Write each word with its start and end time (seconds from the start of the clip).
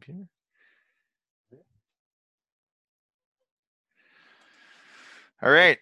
computer. 0.00 0.28
All 5.42 5.50
right. 5.50 5.78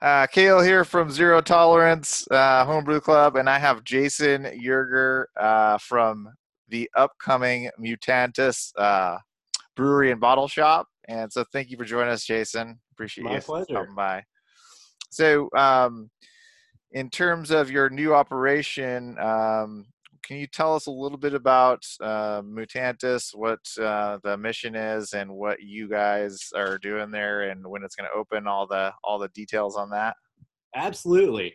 Uh, 0.00 0.26
Kale 0.28 0.60
here 0.60 0.84
from 0.84 1.10
Zero 1.10 1.40
Tolerance 1.40 2.26
uh, 2.30 2.64
Homebrew 2.64 3.00
Club, 3.00 3.36
and 3.36 3.50
I 3.50 3.58
have 3.58 3.84
Jason 3.84 4.44
Yerger 4.44 5.24
uh, 5.38 5.76
from 5.78 6.28
the 6.68 6.88
upcoming 6.96 7.68
Mutantis 7.78 8.72
uh, 8.78 9.18
Brewery 9.76 10.12
and 10.12 10.20
Bottle 10.20 10.48
Shop. 10.48 10.86
And 11.08 11.30
so, 11.30 11.44
thank 11.52 11.70
you 11.70 11.76
for 11.76 11.84
joining 11.84 12.12
us, 12.12 12.24
Jason. 12.24 12.78
Appreciate 12.92 13.24
My 13.24 13.34
you 13.34 13.40
pleasure. 13.40 13.74
coming 13.74 13.94
by. 13.94 14.22
So, 15.10 15.50
um, 15.56 16.08
in 16.92 17.10
terms 17.10 17.50
of 17.50 17.70
your 17.70 17.90
new 17.90 18.14
operation, 18.14 19.18
um, 19.18 19.86
can 20.22 20.36
you 20.36 20.46
tell 20.46 20.74
us 20.74 20.86
a 20.86 20.90
little 20.90 21.18
bit 21.18 21.34
about 21.34 21.84
uh, 22.00 22.42
Mutantis, 22.42 23.34
what 23.34 23.60
uh, 23.80 24.18
the 24.22 24.36
mission 24.36 24.74
is, 24.74 25.12
and 25.12 25.30
what 25.30 25.62
you 25.62 25.88
guys 25.88 26.48
are 26.54 26.78
doing 26.78 27.10
there, 27.10 27.50
and 27.50 27.66
when 27.66 27.82
it's 27.82 27.96
going 27.96 28.08
to 28.12 28.18
open? 28.18 28.46
All 28.46 28.66
the 28.66 28.92
all 29.04 29.18
the 29.18 29.28
details 29.28 29.76
on 29.76 29.90
that. 29.90 30.16
Absolutely. 30.74 31.54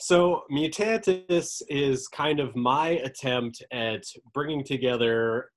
So, 0.00 0.42
Mutantis 0.50 1.62
is 1.68 2.08
kind 2.08 2.40
of 2.40 2.54
my 2.56 3.00
attempt 3.04 3.62
at 3.72 4.02
bringing 4.32 4.64
together 4.64 5.50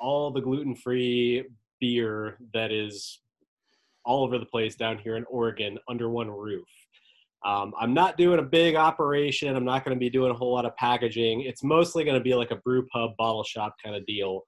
all 0.00 0.32
the 0.32 0.40
gluten 0.40 0.74
free 0.74 1.44
beer 1.80 2.38
that 2.54 2.72
is 2.72 3.20
all 4.04 4.24
over 4.24 4.38
the 4.38 4.46
place 4.46 4.74
down 4.74 4.98
here 4.98 5.16
in 5.16 5.24
Oregon 5.30 5.78
under 5.88 6.10
one 6.10 6.28
roof. 6.28 6.66
Um, 7.44 7.72
I'm 7.80 7.92
not 7.92 8.16
doing 8.16 8.38
a 8.38 8.42
big 8.42 8.76
operation. 8.76 9.56
I'm 9.56 9.64
not 9.64 9.84
going 9.84 9.96
to 9.96 9.98
be 9.98 10.10
doing 10.10 10.30
a 10.30 10.34
whole 10.34 10.52
lot 10.52 10.64
of 10.64 10.76
packaging. 10.76 11.42
It's 11.42 11.64
mostly 11.64 12.04
going 12.04 12.16
to 12.16 12.22
be 12.22 12.34
like 12.34 12.50
a 12.50 12.56
brew 12.56 12.86
pub, 12.86 13.10
bottle 13.18 13.44
shop 13.44 13.74
kind 13.82 13.96
of 13.96 14.06
deal. 14.06 14.42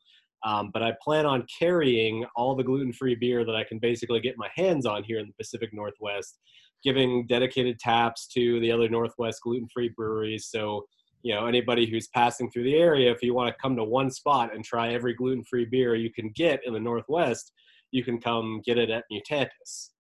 Um, 0.45 0.71
but 0.73 0.83
I 0.83 0.93
plan 1.03 1.25
on 1.27 1.47
carrying 1.59 2.25
all 2.37 2.55
the 2.55 2.63
gluten 2.63 2.93
free 2.93 3.15
beer 3.15 3.45
that 3.45 3.57
I 3.57 3.65
can 3.65 3.79
basically 3.79 4.21
get 4.21 4.35
my 4.37 4.49
hands 4.55 4.85
on 4.85 5.03
here 5.03 5.19
in 5.19 5.27
the 5.27 5.33
Pacific 5.33 5.71
Northwest, 5.73 6.39
giving 6.85 7.27
dedicated 7.27 7.79
taps 7.79 8.27
to 8.35 8.61
the 8.61 8.71
other 8.71 8.89
Northwest 8.89 9.41
gluten 9.43 9.67
free 9.73 9.91
breweries. 9.97 10.49
So, 10.51 10.85
you 11.23 11.35
know, 11.35 11.47
anybody 11.47 11.91
who's 11.91 12.09
passing 12.09 12.51
through 12.51 12.65
the 12.65 12.77
area, 12.77 13.11
if 13.11 13.23
you 13.23 13.35
want 13.35 13.49
to 13.49 13.61
come 13.61 13.75
to 13.77 13.85
one 13.85 14.11
spot 14.11 14.55
and 14.55 14.63
try 14.63 14.93
every 14.93 15.15
gluten 15.15 15.45
free 15.45 15.65
beer 15.65 15.95
you 15.95 16.13
can 16.13 16.31
get 16.35 16.61
in 16.67 16.75
the 16.75 16.81
Northwest, 16.81 17.51
you 17.91 18.05
can 18.05 18.21
come 18.21 18.61
get 18.67 18.77
it 18.77 18.91
at 18.91 19.05
Mutantis. 19.11 19.94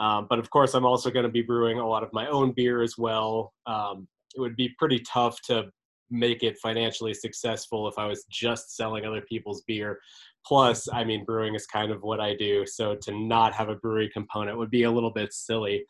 Um, 0.00 0.26
but 0.28 0.38
of 0.38 0.48
course, 0.50 0.74
I'm 0.74 0.86
also 0.86 1.10
going 1.10 1.26
to 1.26 1.30
be 1.30 1.42
brewing 1.42 1.78
a 1.78 1.86
lot 1.86 2.02
of 2.02 2.12
my 2.12 2.26
own 2.28 2.52
beer 2.52 2.82
as 2.82 2.96
well. 2.98 3.52
Um, 3.66 4.08
it 4.34 4.40
would 4.40 4.56
be 4.56 4.74
pretty 4.78 5.00
tough 5.00 5.40
to 5.42 5.70
make 6.10 6.42
it 6.42 6.58
financially 6.58 7.14
successful 7.14 7.86
if 7.86 7.98
I 7.98 8.06
was 8.06 8.24
just 8.30 8.76
selling 8.76 9.04
other 9.04 9.20
people's 9.20 9.62
beer. 9.66 10.00
Plus, 10.44 10.88
I 10.92 11.04
mean, 11.04 11.24
brewing 11.24 11.54
is 11.54 11.66
kind 11.66 11.92
of 11.92 12.02
what 12.02 12.18
I 12.18 12.34
do. 12.34 12.66
So 12.66 12.96
to 13.02 13.12
not 13.12 13.52
have 13.52 13.68
a 13.68 13.76
brewery 13.76 14.10
component 14.12 14.58
would 14.58 14.70
be 14.70 14.84
a 14.84 14.90
little 14.90 15.12
bit 15.12 15.32
silly. 15.32 15.84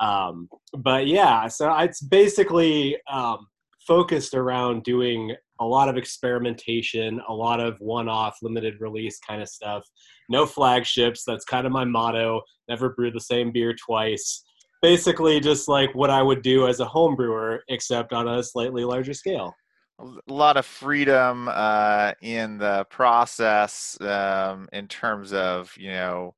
Um, 0.00 0.48
but 0.76 1.06
yeah, 1.06 1.46
so 1.46 1.74
it's 1.78 2.02
basically 2.02 2.98
um, 3.10 3.46
focused 3.86 4.34
around 4.34 4.82
doing 4.82 5.34
a 5.60 5.64
lot 5.64 5.88
of 5.88 5.96
experimentation, 5.96 7.20
a 7.28 7.32
lot 7.32 7.60
of 7.60 7.78
one 7.80 8.08
off 8.08 8.38
limited 8.42 8.80
release 8.80 9.20
kind 9.20 9.40
of 9.40 9.48
stuff. 9.48 9.84
No 10.28 10.46
flagships. 10.46 11.24
That's 11.26 11.44
kind 11.44 11.66
of 11.66 11.72
my 11.72 11.84
motto. 11.84 12.42
Never 12.68 12.90
brew 12.90 13.10
the 13.10 13.20
same 13.20 13.52
beer 13.52 13.74
twice. 13.74 14.44
Basically, 14.82 15.40
just 15.40 15.68
like 15.68 15.94
what 15.94 16.10
I 16.10 16.22
would 16.22 16.42
do 16.42 16.66
as 16.66 16.80
a 16.80 16.84
home 16.84 17.16
brewer, 17.16 17.62
except 17.68 18.12
on 18.12 18.28
a 18.28 18.42
slightly 18.42 18.84
larger 18.84 19.14
scale. 19.14 19.54
A 20.00 20.32
lot 20.32 20.56
of 20.56 20.66
freedom 20.66 21.48
uh, 21.50 22.12
in 22.20 22.58
the 22.58 22.84
process 22.90 23.98
um, 24.00 24.68
in 24.72 24.88
terms 24.88 25.32
of 25.32 25.74
you 25.76 25.90
know. 25.90 26.34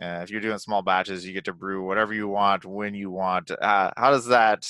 Uh, 0.00 0.20
if 0.22 0.30
you're 0.30 0.40
doing 0.40 0.58
small 0.58 0.82
batches, 0.82 1.24
you 1.24 1.32
get 1.32 1.44
to 1.44 1.52
brew 1.52 1.84
whatever 1.84 2.14
you 2.14 2.26
want 2.26 2.64
when 2.64 2.94
you 2.94 3.10
want. 3.10 3.50
Uh, 3.50 3.90
how 3.96 4.10
does 4.10 4.26
that 4.26 4.66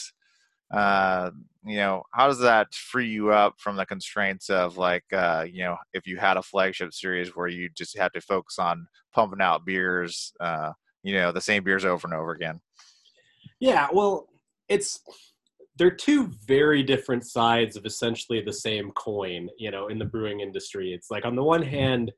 uh, 0.73 1.31
you 1.65 1.77
know, 1.77 2.03
how 2.13 2.27
does 2.27 2.41
that 2.41 2.75
free 2.75 3.09
you 3.09 3.31
up 3.31 3.55
from 3.59 3.77
the 3.77 3.87
constraints 3.87 4.51
of 4.51 4.79
like, 4.79 5.05
uh, 5.13 5.47
you 5.51 5.63
know, 5.63 5.77
if 5.93 6.07
you 6.07 6.17
had 6.17 6.37
a 6.37 6.43
flagship 6.43 6.93
series 6.93 7.37
where 7.37 7.49
you 7.49 7.69
just 7.77 7.97
had 7.97 8.13
to 8.15 8.21
focus 8.21 8.59
on 8.59 8.87
pumping 9.15 9.41
out 9.41 9.65
beers, 9.65 10.33
uh, 10.41 10.73
you 11.03 11.15
know, 11.15 11.31
the 11.31 11.41
same 11.41 11.63
beers 11.63 11.85
over 11.85 12.07
and 12.07 12.15
over 12.15 12.33
again? 12.33 12.61
Yeah, 13.61 13.89
well, 13.93 14.29
it's 14.69 15.01
they're 15.77 15.91
two 15.91 16.31
very 16.47 16.83
different 16.83 17.25
sides 17.25 17.77
of 17.77 17.87
essentially 17.87 18.41
the 18.41 18.53
same 18.53 18.91
coin, 18.93 19.49
you 19.59 19.71
know, 19.71 19.89
in 19.89 19.99
the 19.99 20.05
brewing 20.05 20.41
industry. 20.41 20.93
It's 20.93 21.11
like 21.11 21.25
on 21.25 21.37
the 21.37 21.45
one 21.45 21.63
hand, 21.63 22.13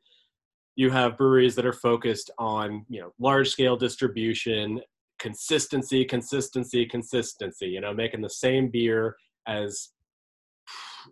you 0.77 0.91
have 0.91 1.17
breweries 1.17 1.55
that 1.55 1.67
are 1.67 1.73
focused 1.73 2.31
on, 2.39 2.85
you 2.89 3.01
know, 3.01 3.13
large 3.21 3.49
scale 3.51 3.77
distribution, 3.77 4.81
consistency, 5.19 6.05
consistency, 6.05 6.87
consistency, 6.87 7.67
you 7.67 7.81
know, 7.81 7.95
making 7.95 8.21
the 8.21 8.31
same 8.31 8.69
beer 8.69 9.17
as 9.47 9.91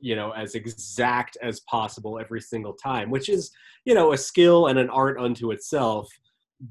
you 0.01 0.17
know 0.17 0.31
as 0.33 0.55
exact 0.55 1.37
as 1.43 1.61
possible 1.61 2.19
every 2.19 2.41
single 2.41 2.73
time 2.73 3.11
which 3.11 3.29
is 3.29 3.51
you 3.85 3.95
know 3.95 4.13
a 4.13 4.19
skill 4.19 4.69
and 4.69 4.79
an 4.79 4.91
art 4.91 5.19
unto 5.19 5.51
itself. 5.51 6.09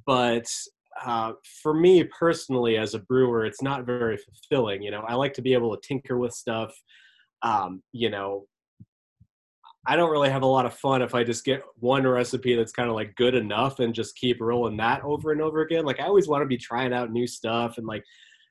But 0.06 0.46
uh, 1.06 1.34
for 1.62 1.74
me 1.74 2.04
personally 2.06 2.78
as 2.78 2.94
a 2.94 3.00
brewer 3.00 3.46
it's 3.46 3.62
not 3.62 3.86
very 3.86 4.18
fulfilling 4.18 4.82
you 4.82 4.92
know. 4.92 5.04
I 5.08 5.16
like 5.16 5.34
to 5.34 5.42
be 5.42 5.54
able 5.54 5.76
to 5.76 5.88
tinker 5.88 6.18
with 6.18 6.34
stuff 6.34 6.74
um, 7.44 7.82
you 7.92 8.10
know 8.10 8.46
i 9.88 9.96
don't 9.96 10.12
really 10.12 10.30
have 10.30 10.44
a 10.44 10.48
lot 10.48 10.66
of 10.66 10.74
fun 10.74 11.02
if 11.02 11.16
i 11.16 11.24
just 11.24 11.44
get 11.44 11.64
one 11.80 12.06
recipe 12.06 12.56
that's 12.56 12.72
kind 12.72 12.90
of 12.90 12.96
like 12.96 13.16
good 13.16 13.36
enough 13.36 13.80
and 13.80 13.94
just 13.94 14.16
keep 14.16 14.40
rolling 14.40 14.78
that 14.78 15.04
over 15.04 15.32
and 15.32 15.42
over 15.42 15.62
again. 15.62 15.86
Like 15.86 16.00
i 16.00 16.06
always 16.06 16.28
want 16.28 16.42
to 16.42 16.48
be 16.48 16.58
trying 16.58 16.94
out 16.94 17.12
new 17.12 17.28
stuff 17.28 17.78
and 17.78 17.88
like 17.88 18.04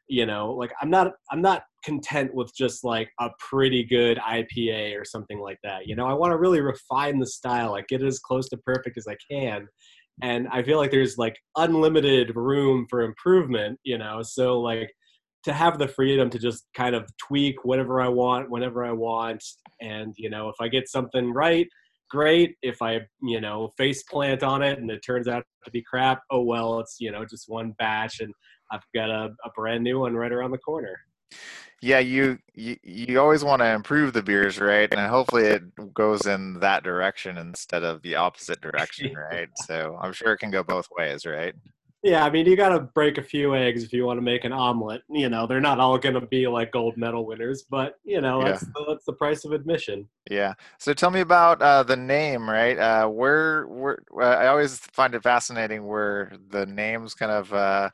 you 0.08 0.26
know 0.26 0.52
like 0.52 0.72
i'm 0.82 0.90
not 0.90 1.12
i'm 1.30 1.40
not 1.40 1.62
content 1.84 2.34
with 2.34 2.52
just 2.54 2.84
like 2.84 3.08
a 3.20 3.30
pretty 3.38 3.84
good 3.84 4.18
ipa 4.18 5.00
or 5.00 5.04
something 5.04 5.38
like 5.38 5.58
that 5.62 5.86
you 5.86 5.94
know? 5.94 6.06
I 6.06 6.12
want 6.12 6.32
to 6.32 6.36
really 6.36 6.60
refine 6.60 7.18
the 7.18 7.26
style 7.26 7.70
like 7.70 7.86
get 7.86 8.02
it 8.02 8.06
as 8.06 8.18
close 8.18 8.48
to 8.50 8.56
perfect 8.58 8.98
as 8.98 9.06
i 9.06 9.16
can. 9.30 9.68
And 10.22 10.48
i 10.50 10.62
feel 10.62 10.78
like 10.78 10.90
there's 10.90 11.16
like 11.16 11.38
unlimited 11.56 12.34
room 12.34 12.86
for 12.90 13.02
improvement 13.02 13.78
you 13.84 13.98
know? 13.98 14.20
So 14.22 14.60
like 14.60 14.90
to 15.44 15.52
have 15.52 15.78
the 15.78 15.88
freedom 15.88 16.28
to 16.30 16.38
just 16.38 16.66
kind 16.74 16.94
of 16.94 17.08
tweak 17.16 17.64
whatever 17.64 18.00
i 18.00 18.08
want 18.08 18.50
whenever 18.50 18.84
i 18.84 18.92
want 18.92 19.42
and 19.80 20.14
you 20.16 20.30
know 20.30 20.48
if 20.48 20.56
i 20.60 20.68
get 20.68 20.88
something 20.88 21.32
right 21.32 21.66
great 22.10 22.56
if 22.62 22.82
i 22.82 23.00
you 23.22 23.40
know 23.40 23.70
face 23.76 24.02
plant 24.02 24.42
on 24.42 24.62
it 24.62 24.78
and 24.78 24.90
it 24.90 25.00
turns 25.00 25.28
out 25.28 25.44
to 25.64 25.70
be 25.70 25.82
crap 25.82 26.20
oh 26.30 26.42
well 26.42 26.80
it's 26.80 26.96
you 26.98 27.10
know 27.10 27.24
just 27.24 27.48
one 27.48 27.72
batch 27.78 28.20
and 28.20 28.34
I've 28.70 28.84
got 28.94 29.10
a, 29.10 29.30
a 29.44 29.50
brand 29.54 29.84
new 29.84 30.00
one 30.00 30.14
right 30.14 30.32
around 30.32 30.52
the 30.52 30.58
corner. 30.58 30.98
Yeah, 31.82 31.98
you, 31.98 32.38
you 32.54 32.76
you 32.82 33.18
always 33.20 33.42
want 33.42 33.62
to 33.62 33.72
improve 33.72 34.12
the 34.12 34.22
beers, 34.22 34.60
right? 34.60 34.92
And 34.92 35.00
hopefully 35.00 35.44
it 35.44 35.94
goes 35.94 36.26
in 36.26 36.60
that 36.60 36.82
direction 36.82 37.38
instead 37.38 37.84
of 37.84 38.02
the 38.02 38.16
opposite 38.16 38.60
direction, 38.60 39.14
right? 39.30 39.48
so 39.66 39.98
I'm 40.00 40.12
sure 40.12 40.32
it 40.32 40.38
can 40.38 40.50
go 40.50 40.62
both 40.62 40.88
ways, 40.96 41.24
right? 41.24 41.54
Yeah, 42.02 42.24
I 42.24 42.30
mean, 42.30 42.46
you 42.46 42.56
got 42.56 42.70
to 42.70 42.80
break 42.80 43.18
a 43.18 43.22
few 43.22 43.54
eggs 43.54 43.84
if 43.84 43.92
you 43.92 44.06
want 44.06 44.16
to 44.16 44.22
make 44.22 44.44
an 44.44 44.52
omelet. 44.52 45.02
You 45.10 45.28
know, 45.28 45.46
they're 45.46 45.60
not 45.60 45.78
all 45.80 45.98
going 45.98 46.14
to 46.14 46.26
be 46.26 46.46
like 46.46 46.72
gold 46.72 46.96
medal 46.96 47.26
winners, 47.26 47.64
but 47.68 47.96
you 48.04 48.22
know, 48.22 48.42
that's, 48.42 48.62
yeah. 48.62 48.68
the, 48.74 48.84
that's 48.88 49.04
the 49.04 49.12
price 49.12 49.44
of 49.44 49.52
admission. 49.52 50.08
Yeah. 50.30 50.54
So 50.78 50.94
tell 50.94 51.10
me 51.10 51.20
about 51.20 51.60
uh, 51.60 51.82
the 51.82 51.96
name, 51.96 52.48
right? 52.48 52.78
Uh, 52.78 53.08
where, 53.08 53.66
where? 53.66 53.98
I 54.18 54.46
always 54.46 54.78
find 54.78 55.14
it 55.14 55.22
fascinating 55.22 55.86
where 55.86 56.32
the 56.48 56.66
names 56.66 57.14
kind 57.14 57.32
of. 57.32 57.52
Uh, 57.52 57.90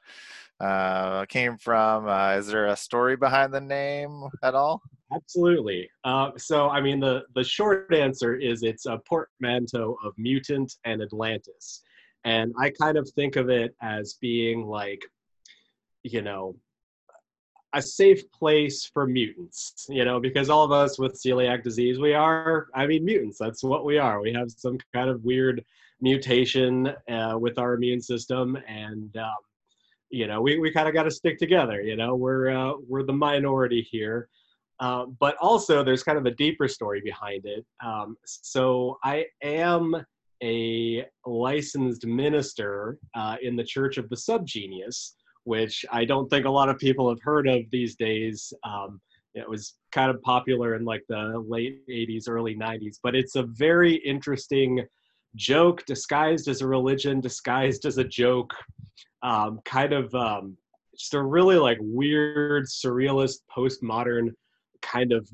uh, 0.61 1.27
came 1.27 1.59
from. 1.59 2.09
Uh, 2.09 2.31
is 2.33 2.47
there 2.47 2.67
a 2.67 2.77
story 2.77 3.15
behind 3.15 3.53
the 3.53 3.61
name 3.61 4.25
at 4.43 4.55
all? 4.55 4.81
Absolutely. 5.15 5.89
Uh, 6.05 6.31
so, 6.37 6.69
I 6.69 6.81
mean, 6.81 6.99
the 6.99 7.25
the 7.35 7.45
short 7.45 7.95
answer 7.95 8.35
is 8.35 8.63
it's 8.63 8.87
a 8.87 8.99
portmanteau 9.07 9.97
of 10.05 10.15
mutant 10.17 10.75
and 10.85 11.03
Atlantis, 11.03 11.83
and 12.27 12.53
I 12.59 12.71
kind 12.71 12.99
of 12.99 13.09
think 13.11 13.37
of 13.37 13.49
it 13.49 13.75
as 13.81 14.15
being 14.21 14.67
like, 14.67 15.03
you 16.03 16.21
know, 16.21 16.57
a 17.73 17.81
safe 17.81 18.31
place 18.33 18.85
for 18.85 19.07
mutants. 19.07 19.87
You 19.89 20.05
know, 20.05 20.21
because 20.21 20.51
all 20.51 20.65
of 20.65 20.73
us 20.73 20.99
with 20.99 21.15
celiac 21.15 21.63
disease, 21.63 21.99
we 21.99 22.15
are, 22.15 22.67
I 22.75 22.87
mean, 22.87 23.05
mutants. 23.05 23.39
That's 23.39 23.63
what 23.63 23.85
we 23.85 23.97
are. 23.97 24.21
We 24.21 24.33
have 24.33 24.51
some 24.51 24.77
kind 24.93 25.09
of 25.09 25.25
weird 25.25 25.65
mutation 26.01 26.93
uh, 27.09 27.37
with 27.39 27.59
our 27.59 27.75
immune 27.75 28.03
system, 28.03 28.59
and 28.69 29.17
um, 29.17 29.37
you 30.11 30.27
know 30.27 30.41
we, 30.41 30.59
we 30.59 30.71
kind 30.71 30.89
of 30.89 30.95
got 30.95 31.05
to 31.05 31.11
stick 31.11 31.39
together 31.39 31.81
you 31.81 31.97
know 31.97 32.15
we're 32.15 32.51
uh, 32.51 32.75
we're 32.89 33.03
the 33.03 33.13
minority 33.13 33.83
here 33.91 34.29
uh, 34.79 35.07
but 35.19 35.37
also 35.39 35.83
there's 35.83 36.03
kind 36.03 36.19
of 36.19 36.27
a 36.27 36.31
deeper 36.31 36.69
story 36.69 37.01
behind 37.01 37.45
it 37.45 37.65
um, 37.85 38.17
so 38.25 38.99
i 39.03 39.25
am 39.43 39.97
a 40.43 41.05
licensed 41.25 42.07
minister 42.07 42.99
uh, 43.15 43.37
in 43.43 43.57
the 43.57 43.65
church 43.65 43.97
of 43.99 44.09
the 44.09 44.17
subgenius 44.17 45.13
which 45.45 45.85
i 45.93 46.05
don't 46.05 46.29
think 46.29 46.47
a 46.47 46.51
lot 46.51 46.69
of 46.69 46.79
people 46.79 47.09
have 47.09 47.23
heard 47.23 47.49
of 47.49 47.63
these 47.71 47.97
days 47.97 48.53
um, 48.65 49.01
it 49.35 49.49
was 49.49 49.75
kind 49.93 50.11
of 50.11 50.21
popular 50.23 50.75
in 50.75 50.85
like 50.85 51.03
the 51.09 51.45
late 51.47 51.87
80s 51.89 52.29
early 52.29 52.55
90s 52.55 52.97
but 53.03 53.15
it's 53.15 53.37
a 53.37 53.45
very 53.45 53.95
interesting 53.97 54.87
joke 55.37 55.85
disguised 55.87 56.49
as 56.49 56.63
a 56.63 56.67
religion, 56.67 57.21
disguised 57.21 57.87
as 57.87 57.99
a 57.99 58.05
joke. 58.05 58.53
Um, 59.23 59.61
kind 59.65 59.93
of 59.93 60.15
um, 60.15 60.57
just 60.97 61.15
a 61.15 61.23
really 61.23 61.57
like 61.57 61.79
weird, 61.81 62.67
surrealist, 62.67 63.39
postmodern 63.55 64.31
kind 64.83 65.13
of 65.13 65.29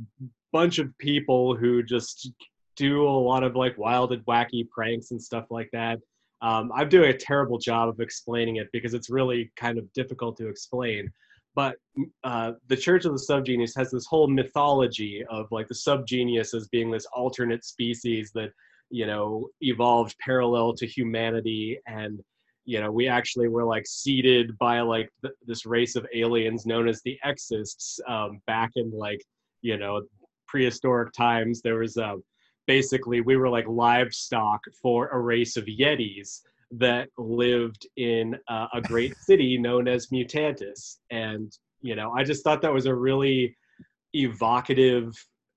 bunch 0.52 0.78
of 0.78 0.96
people 0.99 1.56
who 1.56 1.82
just 1.82 2.31
do 2.76 3.06
a 3.06 3.10
lot 3.10 3.42
of 3.42 3.56
like 3.56 3.76
wild 3.78 4.12
and 4.12 4.24
wacky 4.26 4.69
pranks 4.69 5.10
and 5.10 5.22
stuff 5.22 5.46
like 5.50 5.70
that. 5.72 5.98
Um, 6.40 6.72
I'm 6.74 6.88
doing 6.88 7.10
a 7.10 7.16
terrible 7.16 7.58
job 7.58 7.88
of 7.88 8.00
explaining 8.00 8.56
it 8.56 8.69
because 8.72 8.94
it's 8.94 9.10
really 9.10 9.52
kind 9.56 9.78
of 9.78 9.92
difficult 9.92 10.36
to 10.38 10.48
explain. 10.48 11.10
But 11.54 11.76
uh, 12.24 12.52
the 12.69 12.76
Church 12.76 13.04
of 13.04 13.12
the 13.12 13.24
Subgenius 13.28 13.76
has 13.76 13.90
this 13.90 14.06
whole 14.06 14.26
mythology 14.26 15.22
of 15.30 15.46
like 15.50 15.69
the 15.69 15.74
subgenius 15.74 16.54
as 16.54 16.66
being 16.69 16.90
this 16.90 17.06
alternate 17.14 17.64
species 17.64 18.32
that 18.34 18.50
you 18.90 19.06
know 19.06 19.48
evolved 19.60 20.16
parallel 20.18 20.75
to 20.75 20.86
humanity 20.86 21.78
and 21.86 22.20
you 22.64 22.78
know 22.78 22.92
we 22.92 23.08
actually 23.08 23.48
were 23.48 23.64
like 23.64 23.86
seeded 23.86 24.56
by 24.58 24.80
like 24.80 25.10
th- 25.22 25.34
this 25.46 25.64
race 25.66 25.96
of 25.96 26.06
aliens 26.14 26.66
known 26.66 26.86
as 26.86 27.00
the 27.02 27.18
Xists 27.25 27.98
um, 28.06 28.40
back 28.46 28.72
in 28.76 28.90
like 28.90 29.22
you 29.62 29.78
know 29.78 30.02
prehistoric 30.46 31.12
times 31.12 31.62
there 31.62 31.78
was 31.78 31.96
a 31.96 32.04
uh, 32.04 32.16
basically 32.67 33.20
we 33.20 33.37
were 33.37 33.49
like 33.49 33.67
livestock 33.67 34.61
for 34.81 35.09
a 35.09 35.19
race 35.19 35.56
of 35.56 35.64
yetis 35.64 36.41
that 36.70 37.09
lived 37.19 37.87
in 37.97 38.37
uh, 38.49 38.67
a 38.73 38.81
great 38.81 39.17
city 39.26 39.59
known 39.59 39.88
as 39.88 40.09
mutantis. 40.09 40.99
And 41.11 41.53
you 41.82 41.97
know 41.97 42.12
i 42.12 42.25
just 42.25 42.44
thought 42.44 42.62
that 42.62 42.73
was 42.73 42.87
a 42.87 42.94
really 42.94 43.56
evocative 44.14 45.12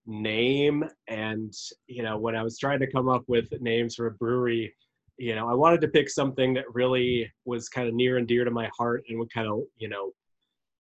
name. 0.08 0.84
And 1.08 1.54
you 1.88 2.04
know 2.04 2.18
when 2.18 2.36
i 2.36 2.44
was 2.44 2.58
trying 2.58 2.80
to 2.80 2.92
come 2.92 3.08
up 3.08 3.24
with 3.28 3.48
names 3.62 3.96
for 3.96 4.08
a 4.08 4.12
brewery 4.12 4.74
you 5.18 5.34
know 5.34 5.50
i 5.50 5.54
wanted 5.54 5.80
to 5.80 5.88
pick 5.88 6.10
something 6.10 6.54
that 6.54 6.66
really 6.74 7.32
was 7.46 7.70
kind 7.70 7.88
of 7.88 7.94
near 7.94 8.18
and 8.18 8.28
dear 8.28 8.44
to 8.44 8.52
my 8.52 8.70
heart 8.78 9.04
and 9.08 9.18
would 9.18 9.34
kind 9.34 9.48
of 9.48 9.62
you 9.78 9.88
know 9.88 10.12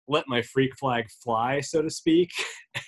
let 0.09 0.25
my 0.27 0.41
freak 0.41 0.77
flag 0.77 1.05
fly 1.23 1.61
so 1.61 1.81
to 1.81 1.89
speak. 1.89 2.31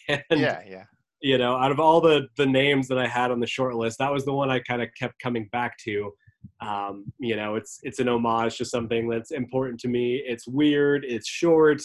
And 0.07 0.21
yeah 0.31 0.61
yeah 0.67 0.85
you 1.21 1.37
know, 1.37 1.55
out 1.55 1.71
of 1.71 1.79
all 1.79 2.01
the 2.01 2.27
the 2.37 2.45
names 2.45 2.87
that 2.87 2.97
I 2.97 3.07
had 3.07 3.31
on 3.31 3.39
the 3.39 3.47
short 3.47 3.75
list, 3.75 3.99
that 3.99 4.11
was 4.11 4.25
the 4.25 4.33
one 4.33 4.49
I 4.49 4.59
kind 4.59 4.81
of 4.81 4.89
kept 4.97 5.19
coming 5.19 5.49
back 5.51 5.77
to. 5.79 6.13
Um, 6.61 7.11
you 7.19 7.35
know, 7.35 7.55
it's 7.55 7.79
it's 7.83 7.99
an 7.99 8.09
homage 8.09 8.57
to 8.57 8.65
something 8.65 9.09
that's 9.09 9.31
important 9.31 9.79
to 9.81 9.87
me. 9.87 10.23
It's 10.25 10.47
weird. 10.47 11.05
It's 11.05 11.27
short. 11.27 11.81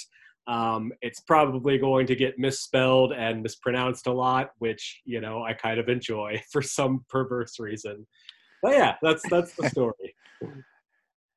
Um, 0.46 0.92
it's 1.00 1.20
probably 1.20 1.78
going 1.78 2.06
to 2.06 2.14
get 2.14 2.38
misspelled 2.38 3.12
and 3.12 3.42
mispronounced 3.42 4.06
a 4.06 4.12
lot, 4.12 4.50
which 4.58 5.00
you 5.04 5.20
know 5.20 5.42
I 5.42 5.54
kind 5.54 5.80
of 5.80 5.88
enjoy 5.88 6.40
for 6.52 6.62
some 6.62 7.04
perverse 7.08 7.58
reason. 7.58 8.06
But 8.62 8.72
yeah, 8.74 8.94
that's 9.02 9.28
that's 9.28 9.54
the 9.56 9.68
story. 9.70 10.14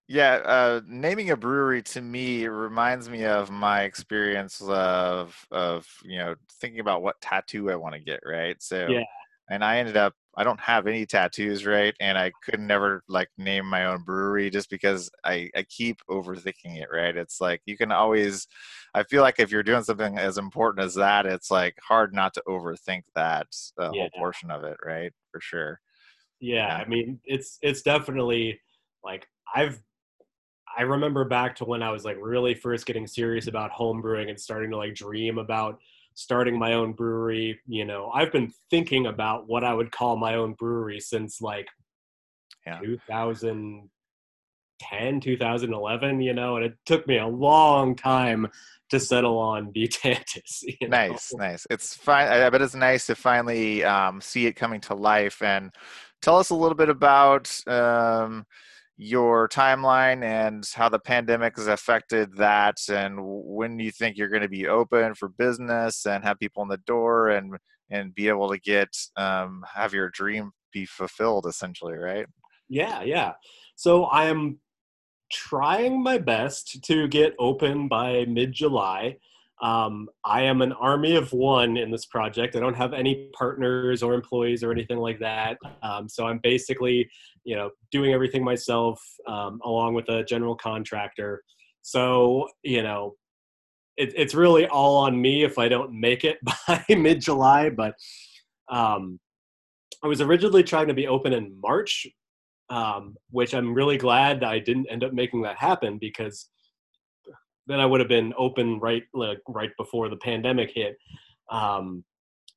Yeah, 0.07 0.35
uh, 0.35 0.81
naming 0.87 1.31
a 1.31 1.37
brewery 1.37 1.81
to 1.83 2.01
me 2.01 2.47
reminds 2.47 3.09
me 3.09 3.25
of 3.25 3.51
my 3.51 3.83
experience 3.83 4.61
of 4.61 5.35
of 5.51 5.85
you 6.03 6.17
know 6.17 6.35
thinking 6.61 6.79
about 6.79 7.01
what 7.01 7.19
tattoo 7.19 7.69
I 7.69 7.75
want 7.75 7.95
to 7.95 7.99
get. 7.99 8.21
Right. 8.25 8.55
So, 8.61 8.87
yeah. 8.87 9.03
and 9.49 9.65
I 9.65 9.79
ended 9.79 9.97
up 9.97 10.13
I 10.37 10.43
don't 10.43 10.59
have 10.59 10.85
any 10.85 11.05
tattoos, 11.07 11.65
right? 11.65 11.95
And 11.99 12.15
I 12.15 12.31
could 12.43 12.59
never 12.59 13.03
like 13.09 13.29
name 13.39 13.65
my 13.65 13.85
own 13.85 14.03
brewery 14.03 14.51
just 14.51 14.69
because 14.69 15.09
I 15.25 15.49
I 15.55 15.63
keep 15.67 15.97
overthinking 16.09 16.79
it, 16.79 16.89
right? 16.93 17.17
It's 17.17 17.41
like 17.41 17.61
you 17.65 17.75
can 17.75 17.91
always. 17.91 18.47
I 18.93 19.03
feel 19.03 19.21
like 19.21 19.39
if 19.39 19.51
you're 19.51 19.63
doing 19.63 19.83
something 19.83 20.17
as 20.17 20.37
important 20.37 20.85
as 20.85 20.95
that, 20.95 21.25
it's 21.25 21.51
like 21.51 21.75
hard 21.85 22.13
not 22.13 22.33
to 22.35 22.43
overthink 22.47 23.03
that 23.15 23.47
the 23.75 23.91
yeah. 23.93 24.01
whole 24.01 24.09
portion 24.15 24.51
of 24.51 24.63
it, 24.63 24.77
right? 24.85 25.11
For 25.31 25.41
sure. 25.41 25.79
Yeah, 26.39 26.67
yeah, 26.67 26.75
I 26.77 26.87
mean, 26.87 27.19
it's 27.25 27.57
it's 27.63 27.81
definitely 27.81 28.61
like 29.03 29.27
I've 29.55 29.81
I 30.77 30.83
remember 30.83 31.25
back 31.25 31.55
to 31.57 31.65
when 31.65 31.83
I 31.83 31.91
was 31.91 32.05
like 32.05 32.15
really 32.19 32.55
first 32.55 32.85
getting 32.85 33.07
serious 33.07 33.47
about 33.47 33.71
home 33.71 34.01
brewing 34.01 34.29
and 34.29 34.39
starting 34.39 34.71
to 34.71 34.77
like 34.77 34.95
dream 34.95 35.37
about 35.37 35.79
starting 36.13 36.57
my 36.57 36.73
own 36.73 36.93
brewery. 36.93 37.59
You 37.67 37.83
know, 37.85 38.09
I've 38.13 38.31
been 38.31 38.53
thinking 38.69 39.07
about 39.07 39.47
what 39.47 39.63
I 39.63 39.73
would 39.73 39.91
call 39.91 40.17
my 40.17 40.35
own 40.35 40.53
brewery 40.53 40.99
since 40.99 41.41
like 41.41 41.67
yeah. 42.65 42.79
2010, 42.79 45.21
2011, 45.21 46.21
you 46.21 46.33
know, 46.33 46.57
and 46.57 46.65
it 46.65 46.73
took 46.85 47.07
me 47.07 47.19
a 47.19 47.27
long 47.27 47.95
time 47.95 48.47
to 48.89 48.99
settle 48.99 49.37
on 49.37 49.71
Mutantis. 49.73 50.63
You 50.63 50.75
know? 50.81 50.97
Nice, 50.97 51.33
nice. 51.33 51.67
It's 51.69 51.93
fine. 51.93 52.27
I 52.27 52.49
bet 52.49 52.61
it's 52.61 52.75
nice 52.75 53.05
to 53.07 53.15
finally 53.15 53.83
um, 53.83 54.21
see 54.21 54.47
it 54.47 54.53
coming 54.53 54.81
to 54.81 54.95
life. 54.95 55.41
And 55.41 55.71
tell 56.21 56.37
us 56.37 56.49
a 56.49 56.55
little 56.55 56.75
bit 56.75 56.89
about 56.89 57.49
um, 57.67 58.45
your 58.97 59.47
timeline 59.47 60.23
and 60.23 60.67
how 60.73 60.89
the 60.89 60.97
pandemic 60.97 61.55
has 61.55 61.67
affected 61.67 62.35
that 62.35 62.77
and 62.89 63.15
when 63.21 63.79
you 63.79 63.91
think 63.91 64.17
you're 64.17 64.27
going 64.27 64.41
to 64.41 64.49
be 64.49 64.67
open 64.67 65.13
for 65.13 65.29
business 65.29 66.07
and 66.07 66.23
have 66.23 66.39
people 66.39 66.63
in 66.63 66.69
the 66.69 66.77
door 66.87 67.29
and 67.29 67.55
and 67.91 68.15
be 68.15 68.27
able 68.27 68.49
to 68.49 68.59
get 68.59 68.89
um, 69.15 69.63
have 69.71 69.93
your 69.93 70.09
dream 70.09 70.51
be 70.73 70.85
fulfilled 70.85 71.45
essentially 71.47 71.93
right? 71.93 72.25
Yeah 72.69 73.03
yeah. 73.03 73.33
So 73.75 74.05
i 74.05 74.25
am 74.25 74.59
trying 75.31 76.01
my 76.01 76.17
best 76.17 76.83
to 76.85 77.07
get 77.07 77.35
open 77.37 77.87
by 77.87 78.25
mid 78.25 78.51
july 78.51 79.17
um, 79.61 80.07
I 80.23 80.43
am 80.43 80.61
an 80.61 80.71
army 80.73 81.15
of 81.15 81.33
one 81.33 81.77
in 81.77 81.89
this 81.89 82.05
project. 82.05 82.55
I 82.55 82.59
don't 82.59 82.75
have 82.75 82.93
any 82.93 83.29
partners 83.33 84.03
or 84.03 84.13
employees 84.13 84.63
or 84.63 84.71
anything 84.71 84.97
like 84.97 85.19
that. 85.19 85.57
Um, 85.81 86.07
so 86.07 86.27
I'm 86.27 86.39
basically, 86.43 87.09
you 87.43 87.55
know, 87.55 87.71
doing 87.91 88.13
everything 88.13 88.43
myself 88.43 89.01
um, 89.27 89.59
along 89.63 89.95
with 89.95 90.09
a 90.09 90.23
general 90.25 90.55
contractor. 90.55 91.41
So, 91.81 92.47
you 92.61 92.83
know, 92.83 93.15
it, 93.97 94.13
it's 94.15 94.35
really 94.35 94.67
all 94.67 94.97
on 94.97 95.19
me 95.19 95.43
if 95.43 95.57
I 95.57 95.67
don't 95.67 95.99
make 95.99 96.23
it 96.23 96.37
by 96.67 96.83
mid 96.89 97.21
July. 97.21 97.71
But 97.71 97.95
um, 98.69 99.19
I 100.03 100.07
was 100.07 100.21
originally 100.21 100.63
trying 100.63 100.87
to 100.87 100.93
be 100.93 101.07
open 101.07 101.33
in 101.33 101.59
March, 101.59 102.05
um, 102.69 103.15
which 103.31 103.55
I'm 103.55 103.73
really 103.73 103.97
glad 103.97 104.43
I 104.43 104.59
didn't 104.59 104.87
end 104.91 105.03
up 105.03 105.13
making 105.13 105.41
that 105.41 105.57
happen 105.57 105.97
because 105.97 106.47
then 107.67 107.79
I 107.79 107.85
would 107.85 107.99
have 107.99 108.09
been 108.09 108.33
open 108.37 108.79
right 108.79 109.03
like 109.13 109.39
right 109.47 109.71
before 109.77 110.09
the 110.09 110.17
pandemic 110.17 110.71
hit. 110.73 110.97
Um, 111.51 112.03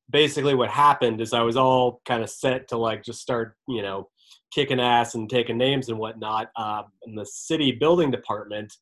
basically, 0.09 0.55
what 0.55 0.69
happened 0.69 1.21
is 1.21 1.33
I 1.33 1.41
was 1.41 1.57
all 1.57 2.01
kind 2.05 2.23
of 2.23 2.29
set 2.29 2.67
to 2.69 2.77
like 2.77 3.03
just 3.03 3.21
start, 3.21 3.55
you 3.67 3.81
know, 3.81 4.09
kicking 4.53 4.79
ass 4.79 5.15
and 5.15 5.29
taking 5.29 5.57
names 5.57 5.89
and 5.89 5.97
whatnot. 5.97 6.49
Uh, 6.55 6.83
and 7.03 7.17
the 7.17 7.25
city 7.25 7.71
building 7.71 8.11
department 8.11 8.73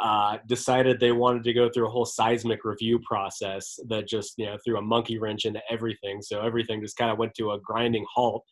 uh, 0.00 0.38
decided 0.46 0.98
they 0.98 1.12
wanted 1.12 1.44
to 1.44 1.52
go 1.52 1.68
through 1.68 1.86
a 1.86 1.90
whole 1.90 2.06
seismic 2.06 2.64
review 2.64 2.98
process 3.00 3.78
that 3.88 4.08
just 4.08 4.34
you 4.38 4.46
know 4.46 4.56
threw 4.64 4.78
a 4.78 4.82
monkey 4.82 5.18
wrench 5.18 5.44
into 5.44 5.60
everything. 5.70 6.22
So 6.22 6.40
everything 6.40 6.80
just 6.80 6.96
kind 6.96 7.10
of 7.10 7.18
went 7.18 7.34
to 7.34 7.52
a 7.52 7.60
grinding 7.60 8.06
halt. 8.12 8.44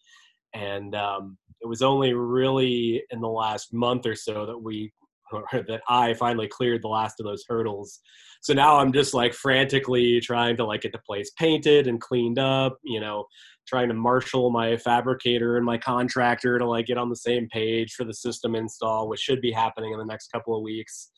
And 0.54 0.94
um, 0.94 1.36
it 1.60 1.66
was 1.66 1.82
only 1.82 2.14
really 2.14 3.02
in 3.10 3.20
the 3.20 3.28
last 3.28 3.72
month 3.72 4.06
or 4.06 4.14
so 4.14 4.46
that 4.46 4.58
we 4.58 4.92
or 5.32 5.44
that 5.52 5.82
I 5.88 6.14
finally 6.14 6.48
cleared 6.48 6.82
the 6.82 6.88
last 6.88 7.20
of 7.20 7.26
those 7.26 7.44
hurdles. 7.48 8.00
So 8.40 8.54
now 8.54 8.76
I'm 8.78 8.92
just 8.92 9.14
like 9.14 9.34
frantically 9.34 10.20
trying 10.20 10.56
to 10.58 10.64
like 10.64 10.82
get 10.82 10.92
the 10.92 10.98
place 10.98 11.30
painted 11.38 11.86
and 11.86 12.00
cleaned 12.00 12.38
up, 12.38 12.78
you 12.84 13.00
know, 13.00 13.26
trying 13.66 13.88
to 13.88 13.94
marshal 13.94 14.50
my 14.50 14.76
fabricator 14.76 15.56
and 15.56 15.66
my 15.66 15.76
contractor 15.76 16.58
to 16.58 16.66
like 16.66 16.86
get 16.86 16.98
on 16.98 17.10
the 17.10 17.16
same 17.16 17.48
page 17.48 17.94
for 17.94 18.04
the 18.04 18.14
system 18.14 18.54
install, 18.54 19.08
which 19.08 19.20
should 19.20 19.40
be 19.40 19.52
happening 19.52 19.92
in 19.92 19.98
the 19.98 20.04
next 20.04 20.30
couple 20.32 20.56
of 20.56 20.62
weeks. 20.62 21.10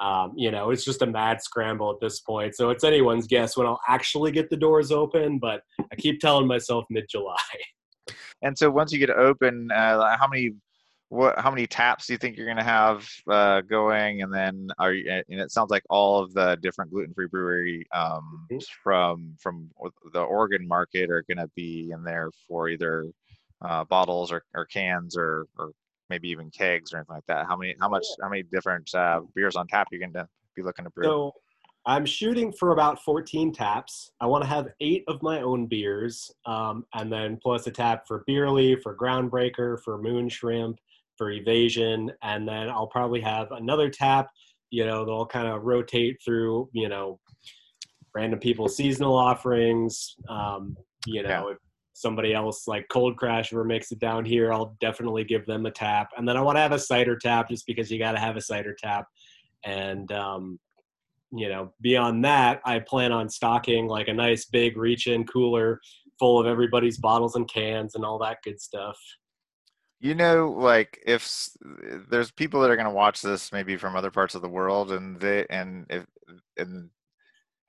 Um, 0.00 0.32
you 0.36 0.50
know, 0.50 0.70
it's 0.70 0.84
just 0.84 1.02
a 1.02 1.06
mad 1.06 1.40
scramble 1.40 1.90
at 1.90 2.00
this 2.00 2.20
point. 2.20 2.56
So 2.56 2.70
it's 2.70 2.82
anyone's 2.82 3.28
guess 3.28 3.56
when 3.56 3.66
I'll 3.66 3.80
actually 3.86 4.32
get 4.32 4.50
the 4.50 4.56
doors 4.56 4.90
open, 4.90 5.38
but 5.38 5.60
I 5.80 5.94
keep 5.96 6.18
telling 6.18 6.48
myself 6.48 6.84
mid 6.90 7.04
July. 7.10 7.36
And 8.42 8.58
so 8.58 8.70
once 8.70 8.92
you 8.92 8.98
get 8.98 9.08
open, 9.08 9.70
uh, 9.74 10.16
how 10.18 10.28
many 10.28 10.50
what 11.14 11.38
how 11.38 11.50
many 11.50 11.66
taps 11.66 12.06
do 12.06 12.12
you 12.12 12.18
think 12.18 12.36
you're 12.36 12.46
going 12.46 12.58
to 12.58 12.64
have 12.64 13.08
uh, 13.30 13.60
going? 13.60 14.22
And 14.22 14.34
then 14.34 14.68
are 14.78 14.92
you 14.92 15.08
and 15.10 15.40
it 15.40 15.52
sounds 15.52 15.70
like 15.70 15.84
all 15.88 16.22
of 16.22 16.34
the 16.34 16.58
different 16.60 16.90
gluten-free 16.90 17.28
brewery 17.28 17.86
um, 17.94 18.46
mm-hmm. 18.50 18.58
from 18.82 19.34
from 19.40 19.70
the 20.12 20.20
oregon 20.20 20.66
market 20.66 21.10
are 21.10 21.24
going 21.28 21.38
to 21.38 21.50
be 21.54 21.90
in 21.92 22.02
there 22.02 22.30
for 22.48 22.68
either 22.68 23.06
uh, 23.62 23.84
bottles 23.84 24.32
or, 24.32 24.42
or 24.54 24.66
cans 24.66 25.16
or 25.16 25.46
or 25.56 25.70
maybe 26.10 26.28
even 26.28 26.50
kegs 26.50 26.92
or 26.92 26.96
anything 26.96 27.14
like 27.14 27.26
that. 27.28 27.46
How 27.46 27.56
many 27.56 27.76
how 27.80 27.88
much 27.88 28.04
how 28.20 28.28
many 28.28 28.42
different 28.42 28.92
uh, 28.94 29.20
beers 29.36 29.54
on 29.54 29.68
tap 29.68 29.86
you're 29.92 30.00
going 30.00 30.12
to 30.14 30.26
be 30.56 30.62
looking 30.62 30.84
to 30.84 30.90
brew? 30.90 31.04
So 31.04 31.32
i'm 31.86 32.06
shooting 32.06 32.50
for 32.50 32.72
about 32.72 33.02
14 33.02 33.52
taps. 33.52 34.10
I 34.20 34.26
want 34.26 34.42
to 34.42 34.48
have 34.48 34.68
eight 34.80 35.04
of 35.06 35.22
my 35.22 35.42
own 35.42 35.66
beers 35.66 36.30
um, 36.46 36.86
and 36.94 37.12
then 37.12 37.38
plus 37.42 37.66
a 37.66 37.70
tap 37.70 38.06
for 38.08 38.24
Bierly 38.26 38.76
for 38.76 38.96
groundbreaker 38.96 39.78
for 39.82 39.98
moon 39.98 40.28
shrimp 40.28 40.78
for 41.16 41.30
evasion, 41.30 42.10
and 42.22 42.46
then 42.46 42.68
I'll 42.68 42.86
probably 42.86 43.20
have 43.20 43.50
another 43.52 43.88
tap. 43.90 44.28
You 44.70 44.86
know, 44.86 45.04
they'll 45.04 45.26
kind 45.26 45.48
of 45.48 45.62
rotate 45.62 46.18
through. 46.24 46.68
You 46.72 46.88
know, 46.88 47.20
random 48.14 48.38
people's 48.38 48.76
seasonal 48.76 49.14
offerings. 49.14 50.14
Um, 50.28 50.76
you 51.06 51.22
know, 51.22 51.48
if 51.48 51.58
somebody 51.92 52.34
else 52.34 52.66
like 52.66 52.86
Cold 52.88 53.16
Crash 53.16 53.52
ever 53.52 53.64
makes 53.64 53.92
it 53.92 53.98
down 53.98 54.24
here, 54.24 54.52
I'll 54.52 54.76
definitely 54.80 55.24
give 55.24 55.46
them 55.46 55.66
a 55.66 55.70
tap. 55.70 56.10
And 56.16 56.28
then 56.28 56.36
I 56.36 56.40
want 56.40 56.56
to 56.56 56.60
have 56.62 56.72
a 56.72 56.78
cider 56.78 57.16
tap 57.16 57.48
just 57.48 57.66
because 57.66 57.90
you 57.90 57.98
got 57.98 58.12
to 58.12 58.18
have 58.18 58.36
a 58.36 58.40
cider 58.40 58.74
tap. 58.78 59.06
And 59.64 60.10
um, 60.12 60.58
you 61.32 61.48
know, 61.48 61.72
beyond 61.80 62.24
that, 62.24 62.60
I 62.64 62.78
plan 62.78 63.12
on 63.12 63.28
stocking 63.28 63.86
like 63.86 64.08
a 64.08 64.14
nice 64.14 64.44
big 64.44 64.76
reach-in 64.76 65.24
cooler 65.26 65.80
full 66.18 66.38
of 66.38 66.46
everybody's 66.46 66.98
bottles 66.98 67.34
and 67.34 67.48
cans 67.48 67.94
and 67.94 68.04
all 68.04 68.18
that 68.20 68.38
good 68.44 68.60
stuff. 68.60 68.96
You 70.04 70.14
know, 70.14 70.50
like 70.50 71.02
if 71.06 71.48
there's 72.10 72.30
people 72.30 72.60
that 72.60 72.70
are 72.70 72.76
going 72.76 72.84
to 72.84 72.92
watch 72.92 73.22
this 73.22 73.52
maybe 73.52 73.78
from 73.78 73.96
other 73.96 74.10
parts 74.10 74.34
of 74.34 74.42
the 74.42 74.48
world, 74.50 74.92
and 74.92 75.18
they 75.18 75.46
and 75.48 75.86
if 75.88 76.04
and 76.58 76.90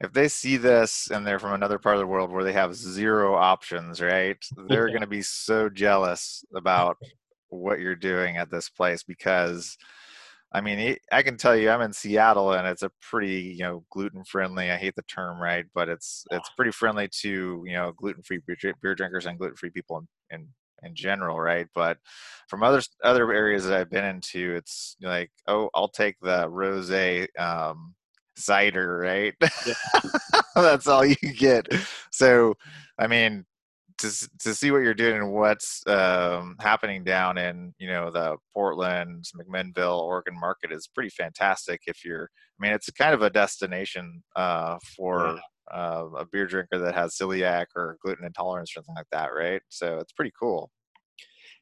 if 0.02 0.12
they 0.12 0.28
see 0.28 0.58
this 0.58 1.10
and 1.10 1.26
they're 1.26 1.40
from 1.40 1.54
another 1.54 1.80
part 1.80 1.96
of 1.96 2.02
the 2.02 2.08
world 2.08 2.30
where 2.30 2.44
they 2.44 2.52
have 2.52 2.76
zero 2.76 3.36
options, 3.36 4.02
right? 4.02 4.36
They're 4.68 4.90
going 4.90 5.00
to 5.00 5.08
be 5.08 5.22
so 5.22 5.70
jealous 5.70 6.44
about 6.54 6.98
what 7.48 7.80
you're 7.80 7.96
doing 7.96 8.36
at 8.36 8.52
this 8.52 8.68
place 8.68 9.02
because 9.02 9.78
I 10.52 10.60
mean, 10.60 10.98
I 11.14 11.24
can 11.24 11.38
tell 11.38 11.56
you, 11.56 11.70
I'm 11.70 11.82
in 11.84 11.94
Seattle, 11.94 12.52
and 12.52 12.68
it's 12.68 12.84
a 12.84 12.92
pretty, 13.02 13.56
you 13.58 13.64
know, 13.64 13.86
gluten 13.90 14.26
friendly. 14.26 14.72
I 14.72 14.76
hate 14.76 14.96
the 14.98 15.04
term, 15.04 15.42
right? 15.42 15.66
But 15.74 15.88
it's 15.88 16.26
it's 16.32 16.50
pretty 16.58 16.72
friendly 16.72 17.08
to 17.22 17.64
you 17.66 17.74
know 17.74 17.94
gluten 17.94 18.24
free 18.24 18.42
beer 18.82 18.96
drinkers 18.96 19.26
and 19.26 19.40
gluten 19.40 19.56
free 19.56 19.70
people 19.70 20.00
in, 20.32 20.38
in 20.38 20.48
in 20.84 20.96
general, 20.96 21.40
right? 21.40 21.68
But 21.74 21.98
from 22.50 22.64
other 22.64 22.82
other 23.04 23.32
areas 23.32 23.66
that 23.66 23.80
I've 23.80 23.90
been 23.90 24.06
into, 24.06 24.56
it's 24.56 24.96
like, 25.02 25.32
oh, 25.48 25.70
I'll 25.74 25.90
take 25.90 26.16
the 26.22 26.50
rose 26.50 26.92
um, 27.40 27.96
cider, 28.38 28.98
right? 28.98 29.34
Yeah. 29.66 29.74
That's 30.56 30.88
all 30.88 31.06
you 31.06 31.16
get. 31.16 31.68
So, 32.12 32.56
I 32.98 33.08
mean, 33.08 33.46
to 34.00 34.30
to 34.40 34.54
see 34.54 34.72
what 34.72 34.80
you're 34.80 34.94
doing 34.94 35.18
and 35.18 35.34
what's 35.34 35.82
um, 35.88 36.56
happening 36.60 37.04
down 37.04 37.38
in 37.38 37.74
you 37.80 37.88
know 37.88 38.12
the 38.12 38.38
Portland, 38.54 39.26
McMinnville, 39.36 40.02
Oregon 40.02 40.40
market 40.40 40.72
is 40.72 40.88
pretty 40.88 41.10
fantastic. 41.10 41.82
If 41.88 42.04
you're, 42.04 42.30
I 42.60 42.66
mean, 42.66 42.74
it's 42.74 42.90
kind 42.92 43.14
of 43.14 43.22
a 43.22 43.30
destination 43.30 44.24
uh, 44.36 44.78
for 44.96 45.36
yeah. 45.36 45.40
A 45.72 46.26
beer 46.32 46.46
drinker 46.46 46.78
that 46.80 46.96
has 46.96 47.18
celiac 47.18 47.66
or 47.76 47.98
gluten 48.02 48.26
intolerance 48.26 48.72
or 48.72 48.76
something 48.76 48.96
like 48.96 49.10
that, 49.12 49.34
right? 49.34 49.62
So 49.70 50.00
it's 50.00 50.14
pretty 50.14 50.34
cool. 50.40 50.72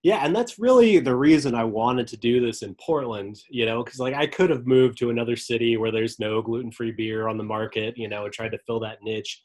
Yeah, 0.03 0.17
and 0.25 0.36
that's 0.36 0.60
really 0.60 1.00
the 1.00 1.15
reason 1.15 1.55
I 1.55 1.63
wanted 1.63 2.07
to 2.07 2.17
do 2.17 2.45
this 2.45 2.62
in 2.62 2.75
Portland, 2.75 3.41
you 3.50 3.65
know, 3.65 3.86
because 3.86 4.01
like 4.01 4.13
I 4.13 4.27
could 4.27 4.50
have 4.50 4.67
moved 4.67 4.98
to 4.98 5.10
another 5.10 5.38
city 5.38 5.77
where 5.77 5.93
there's 5.93 6.19
no 6.19 6.41
gluten 6.41 6.72
free 6.72 6.91
beer 6.91 7.29
on 7.29 7.38
the 7.38 7.43
market, 7.45 7.98
you 7.98 8.10
know, 8.10 8.25
and 8.25 8.33
tried 8.33 8.51
to 8.51 8.60
fill 8.67 8.81
that 8.81 9.01
niche. 9.01 9.41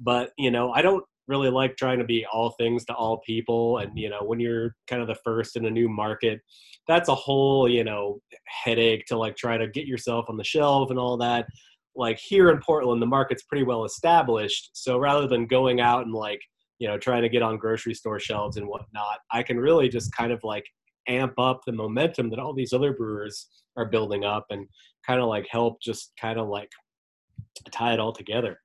But, 0.00 0.32
you 0.36 0.50
know, 0.50 0.72
I 0.72 0.82
don't 0.82 1.04
really 1.28 1.48
like 1.48 1.76
trying 1.76 2.00
to 2.00 2.04
be 2.04 2.26
all 2.26 2.50
things 2.50 2.84
to 2.86 2.94
all 2.94 3.18
people. 3.18 3.78
And, 3.78 3.96
you 3.96 4.08
know, 4.08 4.22
when 4.24 4.40
you're 4.40 4.74
kind 4.88 5.00
of 5.00 5.06
the 5.06 5.14
first 5.22 5.56
in 5.56 5.66
a 5.66 5.70
new 5.70 5.88
market, 5.88 6.40
that's 6.88 7.08
a 7.08 7.14
whole, 7.14 7.68
you 7.68 7.84
know, 7.84 8.20
headache 8.46 9.06
to 9.06 9.16
like 9.16 9.36
try 9.36 9.56
to 9.58 9.68
get 9.68 9.86
yourself 9.86 10.26
on 10.28 10.36
the 10.36 10.42
shelf 10.42 10.90
and 10.90 10.98
all 10.98 11.16
that. 11.18 11.46
Like 12.00 12.18
here 12.18 12.48
in 12.48 12.58
Portland, 12.60 13.02
the 13.02 13.06
market's 13.06 13.42
pretty 13.42 13.62
well 13.62 13.84
established. 13.84 14.70
So 14.72 14.96
rather 14.96 15.28
than 15.28 15.46
going 15.46 15.82
out 15.82 16.06
and 16.06 16.14
like, 16.14 16.40
you 16.78 16.88
know, 16.88 16.96
trying 16.96 17.20
to 17.20 17.28
get 17.28 17.42
on 17.42 17.58
grocery 17.58 17.92
store 17.92 18.18
shelves 18.18 18.56
and 18.56 18.66
whatnot, 18.66 19.18
I 19.30 19.42
can 19.42 19.60
really 19.60 19.90
just 19.90 20.10
kind 20.16 20.32
of 20.32 20.40
like 20.42 20.64
amp 21.08 21.34
up 21.38 21.60
the 21.66 21.72
momentum 21.72 22.30
that 22.30 22.38
all 22.38 22.54
these 22.54 22.72
other 22.72 22.94
brewers 22.94 23.48
are 23.76 23.84
building 23.84 24.24
up 24.24 24.46
and 24.48 24.66
kind 25.06 25.20
of 25.20 25.28
like 25.28 25.46
help 25.50 25.82
just 25.82 26.12
kind 26.18 26.40
of 26.40 26.48
like 26.48 26.70
tie 27.70 27.92
it 27.92 28.00
all 28.00 28.14
together. 28.14 28.58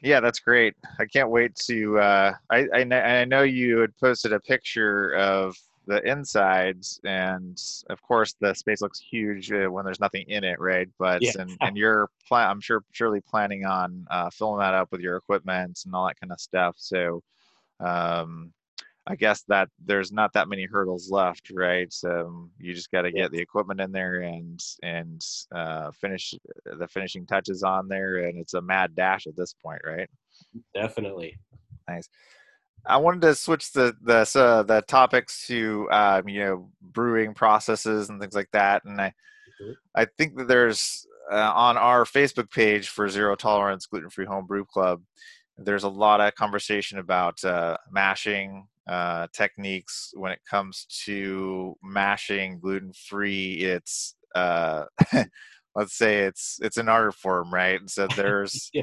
Yeah, 0.00 0.20
that's 0.20 0.40
great. 0.40 0.72
I 0.98 1.04
can't 1.04 1.28
wait 1.28 1.54
to. 1.66 1.98
Uh, 1.98 2.32
I, 2.50 2.66
I, 2.74 2.80
I 2.94 3.24
know 3.26 3.42
you 3.42 3.80
had 3.80 3.94
posted 3.98 4.32
a 4.32 4.40
picture 4.40 5.14
of 5.16 5.54
the 5.86 6.02
insides, 6.08 7.00
and 7.04 7.60
of 7.90 8.00
course 8.02 8.34
the 8.40 8.54
space 8.54 8.80
looks 8.80 9.00
huge 9.00 9.52
uh, 9.52 9.66
when 9.66 9.84
there's 9.84 10.00
nothing 10.00 10.24
in 10.28 10.44
it, 10.44 10.60
right? 10.60 10.88
But 10.98 11.22
yeah. 11.22 11.32
and 11.38 11.56
and 11.60 11.76
you're. 11.76 12.08
I'm 12.30 12.60
sure 12.60 12.82
surely 12.92 13.20
planning 13.20 13.64
on 13.64 14.06
uh, 14.10 14.30
filling 14.30 14.60
that 14.60 14.74
up 14.74 14.90
with 14.92 15.00
your 15.00 15.16
equipment 15.16 15.80
and 15.84 15.94
all 15.94 16.06
that 16.06 16.18
kind 16.20 16.32
of 16.32 16.40
stuff. 16.40 16.76
So, 16.78 17.22
um, 17.80 18.52
I 19.06 19.16
guess 19.16 19.42
that 19.48 19.68
there's 19.84 20.12
not 20.12 20.32
that 20.32 20.48
many 20.48 20.64
hurdles 20.64 21.10
left, 21.10 21.50
right? 21.50 21.92
So 21.92 22.48
you 22.58 22.72
just 22.72 22.90
got 22.90 23.02
to 23.02 23.12
get 23.12 23.30
the 23.30 23.40
equipment 23.40 23.80
in 23.80 23.92
there 23.92 24.20
and 24.20 24.62
and 24.82 25.24
uh, 25.54 25.90
finish 25.92 26.34
the 26.64 26.88
finishing 26.88 27.26
touches 27.26 27.62
on 27.62 27.88
there, 27.88 28.24
and 28.24 28.38
it's 28.38 28.54
a 28.54 28.62
mad 28.62 28.94
dash 28.94 29.26
at 29.26 29.36
this 29.36 29.52
point, 29.52 29.82
right? 29.84 30.08
Definitely. 30.74 31.36
Nice. 31.86 32.08
I 32.86 32.98
wanted 32.98 33.22
to 33.22 33.34
switch 33.34 33.72
the 33.72 33.94
the 34.02 34.30
uh, 34.38 34.62
the 34.62 34.82
topics 34.82 35.46
to 35.46 35.88
um, 35.90 36.28
you 36.28 36.40
know 36.40 36.70
brewing 36.82 37.34
processes 37.34 38.08
and 38.08 38.20
things 38.20 38.34
like 38.34 38.50
that, 38.52 38.84
and 38.84 39.00
I 39.00 39.08
mm-hmm. 39.08 39.72
I 39.94 40.06
think 40.18 40.36
that 40.36 40.48
there's 40.48 41.06
uh, 41.32 41.52
on 41.54 41.76
our 41.76 42.04
Facebook 42.04 42.50
page 42.50 42.88
for 42.88 43.08
Zero 43.08 43.36
Tolerance 43.36 43.86
Gluten 43.86 44.10
Free 44.10 44.26
Home 44.26 44.46
Brew 44.46 44.64
Club, 44.64 45.02
there's 45.58 45.84
a 45.84 45.88
lot 45.88 46.20
of 46.20 46.34
conversation 46.34 46.98
about 46.98 47.42
uh, 47.44 47.76
mashing 47.90 48.66
uh, 48.86 49.28
techniques 49.32 50.12
when 50.14 50.32
it 50.32 50.40
comes 50.48 50.86
to 51.04 51.76
mashing 51.82 52.58
gluten 52.60 52.92
free. 52.92 53.54
It's 53.54 54.14
uh, 54.34 54.84
let's 55.74 55.96
say 55.96 56.20
it's 56.20 56.58
it's 56.62 56.76
an 56.76 56.88
art 56.88 57.14
form, 57.14 57.52
right? 57.52 57.80
So 57.86 58.06
there's 58.16 58.70
yeah. 58.72 58.82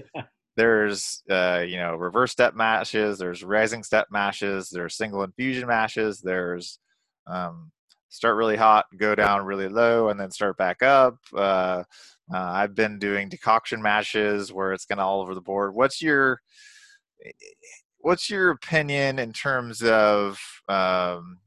There's 0.57 1.23
uh, 1.29 1.63
you 1.65 1.77
know 1.77 1.95
reverse 1.95 2.31
step 2.31 2.55
mashes, 2.55 3.17
there's 3.17 3.43
rising 3.43 3.83
step 3.83 4.07
mashes, 4.11 4.69
there's 4.69 4.97
single 4.97 5.23
infusion 5.23 5.67
mashes, 5.67 6.21
there's 6.21 6.79
um, 7.27 7.71
start 8.09 8.35
really 8.35 8.57
hot, 8.57 8.85
go 8.97 9.15
down 9.15 9.45
really 9.45 9.69
low, 9.69 10.09
and 10.09 10.19
then 10.19 10.31
start 10.31 10.57
back 10.57 10.83
up. 10.83 11.15
Uh, 11.33 11.83
uh, 12.33 12.37
I've 12.37 12.75
been 12.75 12.99
doing 12.99 13.29
decoction 13.29 13.81
mashes 13.81 14.53
where 14.53 14.73
it's 14.73 14.85
kind 14.85 14.99
of 14.99 15.07
all 15.07 15.21
over 15.21 15.33
the 15.33 15.41
board. 15.41 15.73
What's 15.73 16.01
your 16.01 16.41
what's 17.99 18.29
your 18.29 18.51
opinion 18.51 19.19
in 19.19 19.31
terms 19.31 19.83
of 19.83 20.39
um, 20.67 21.37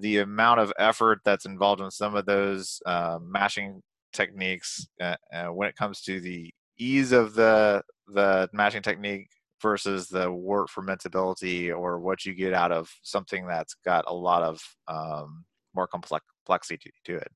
the 0.00 0.18
amount 0.18 0.60
of 0.60 0.72
effort 0.78 1.20
that's 1.24 1.46
involved 1.46 1.80
in 1.80 1.90
some 1.90 2.14
of 2.14 2.26
those 2.26 2.80
uh, 2.86 3.18
mashing 3.22 3.82
techniques 4.12 4.86
uh, 5.00 5.16
uh, 5.32 5.46
when 5.46 5.68
it 5.68 5.76
comes 5.76 6.00
to 6.02 6.20
the 6.20 6.52
ease 6.78 7.12
of 7.12 7.34
the 7.34 7.82
the 8.08 8.48
mashing 8.52 8.82
technique 8.82 9.28
versus 9.62 10.08
the 10.08 10.30
wort 10.30 10.68
fermentability 10.68 11.74
or 11.74 11.98
what 11.98 12.24
you 12.24 12.34
get 12.34 12.52
out 12.52 12.70
of 12.72 12.90
something 13.02 13.46
that's 13.46 13.74
got 13.84 14.04
a 14.06 14.12
lot 14.12 14.42
of 14.42 14.60
um, 14.88 15.44
more 15.74 15.86
complexity 15.86 16.92
to 17.04 17.16
it 17.16 17.32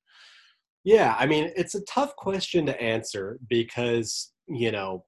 yeah 0.84 1.16
i 1.18 1.26
mean 1.26 1.50
it's 1.56 1.74
a 1.74 1.84
tough 1.84 2.14
question 2.16 2.66
to 2.66 2.80
answer 2.80 3.38
because 3.48 4.32
you 4.46 4.70
know 4.70 5.04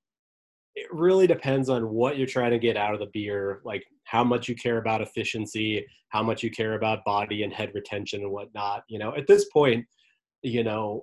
it 0.75 0.87
really 0.92 1.26
depends 1.26 1.68
on 1.68 1.90
what 1.90 2.16
you're 2.16 2.26
trying 2.26 2.52
to 2.52 2.58
get 2.58 2.76
out 2.76 2.94
of 2.94 3.00
the 3.00 3.10
beer, 3.12 3.60
like 3.64 3.84
how 4.04 4.22
much 4.22 4.49
you 4.49 4.54
care 4.54 4.78
about 4.78 5.02
efficiency, 5.02 5.84
how 6.08 6.22
much 6.22 6.42
you 6.42 6.50
care 6.50 6.75
about 6.75 7.04
body 7.04 7.42
and 7.42 7.52
head 7.52 7.70
retention 7.75 8.22
and 8.22 8.30
whatnot. 8.30 8.84
You 8.88 8.99
know, 8.99 9.14
at 9.14 9.26
this 9.26 9.46
point, 9.52 9.84
you 10.42 10.64
know, 10.64 11.02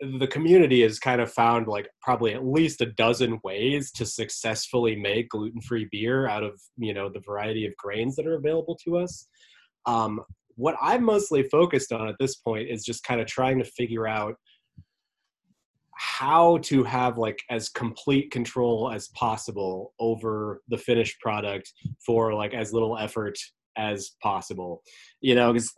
the 0.00 0.26
community 0.26 0.82
has 0.82 0.98
kind 0.98 1.20
of 1.20 1.32
found 1.32 1.66
like 1.66 1.88
probably 2.02 2.34
at 2.34 2.44
least 2.44 2.80
a 2.80 2.86
dozen 2.86 3.40
ways 3.44 3.92
to 3.92 4.04
successfully 4.04 4.96
make 4.96 5.28
gluten-free 5.28 5.88
beer 5.90 6.26
out 6.26 6.42
of 6.42 6.60
you 6.76 6.92
know 6.92 7.08
the 7.08 7.20
variety 7.20 7.66
of 7.66 7.76
grains 7.76 8.16
that 8.16 8.26
are 8.26 8.36
available 8.36 8.76
to 8.84 8.96
us. 8.98 9.28
Um, 9.86 10.20
what 10.56 10.76
I'm 10.80 11.04
mostly 11.04 11.44
focused 11.44 11.92
on 11.92 12.08
at 12.08 12.16
this 12.18 12.36
point 12.36 12.68
is 12.68 12.84
just 12.84 13.04
kind 13.04 13.20
of 13.20 13.26
trying 13.26 13.58
to 13.58 13.64
figure 13.64 14.06
out 14.06 14.34
how 15.96 16.58
to 16.58 16.82
have 16.84 17.18
like 17.18 17.40
as 17.50 17.68
complete 17.68 18.30
control 18.30 18.90
as 18.92 19.08
possible 19.08 19.94
over 20.00 20.60
the 20.68 20.78
finished 20.78 21.20
product 21.20 21.72
for 22.04 22.34
like 22.34 22.52
as 22.52 22.72
little 22.72 22.98
effort 22.98 23.38
as 23.76 24.12
possible 24.22 24.82
you 25.20 25.34
know 25.34 25.52
because 25.52 25.72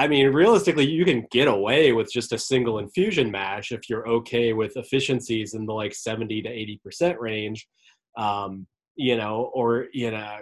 i 0.00 0.08
mean 0.08 0.32
realistically 0.32 0.86
you 0.86 1.04
can 1.04 1.26
get 1.30 1.46
away 1.46 1.92
with 1.92 2.10
just 2.10 2.32
a 2.32 2.38
single 2.38 2.78
infusion 2.78 3.30
mash 3.30 3.70
if 3.70 3.88
you're 3.88 4.08
okay 4.08 4.54
with 4.54 4.76
efficiencies 4.76 5.52
in 5.52 5.66
the 5.66 5.74
like 5.74 5.94
70 5.94 6.42
to 6.42 6.48
80 6.48 6.80
percent 6.82 7.20
range. 7.20 7.68
Um 8.16 8.66
you 8.96 9.16
know 9.16 9.50
or 9.54 9.86
you 9.92 10.10
know 10.10 10.38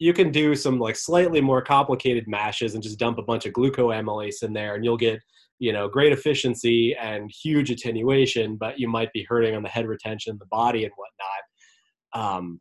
you 0.00 0.12
can 0.12 0.32
do 0.32 0.56
some 0.56 0.80
like 0.80 0.96
slightly 0.96 1.40
more 1.40 1.62
complicated 1.62 2.24
mashes 2.26 2.74
and 2.74 2.82
just 2.82 2.98
dump 2.98 3.18
a 3.18 3.22
bunch 3.22 3.46
of 3.46 3.52
glucoamylase 3.52 4.42
in 4.42 4.52
there 4.52 4.74
and 4.74 4.84
you'll 4.84 4.96
get 4.96 5.20
you 5.60 5.72
know 5.72 5.88
great 5.88 6.12
efficiency 6.12 6.94
and 7.00 7.30
huge 7.30 7.70
attenuation 7.70 8.56
but 8.56 8.80
you 8.80 8.88
might 8.88 9.12
be 9.12 9.24
hurting 9.28 9.54
on 9.54 9.62
the 9.62 9.68
head 9.68 9.86
retention 9.86 10.36
the 10.40 10.46
body 10.46 10.84
and 10.84 10.92
whatnot. 10.96 12.30
Um, 12.36 12.58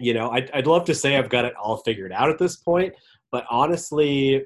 you 0.00 0.12
know 0.12 0.30
I'd, 0.30 0.50
I'd 0.52 0.66
love 0.66 0.84
to 0.86 0.94
say 0.94 1.16
i've 1.16 1.28
got 1.28 1.44
it 1.44 1.54
all 1.56 1.78
figured 1.78 2.12
out 2.12 2.30
at 2.30 2.38
this 2.38 2.56
point 2.56 2.94
but 3.30 3.44
honestly 3.50 4.44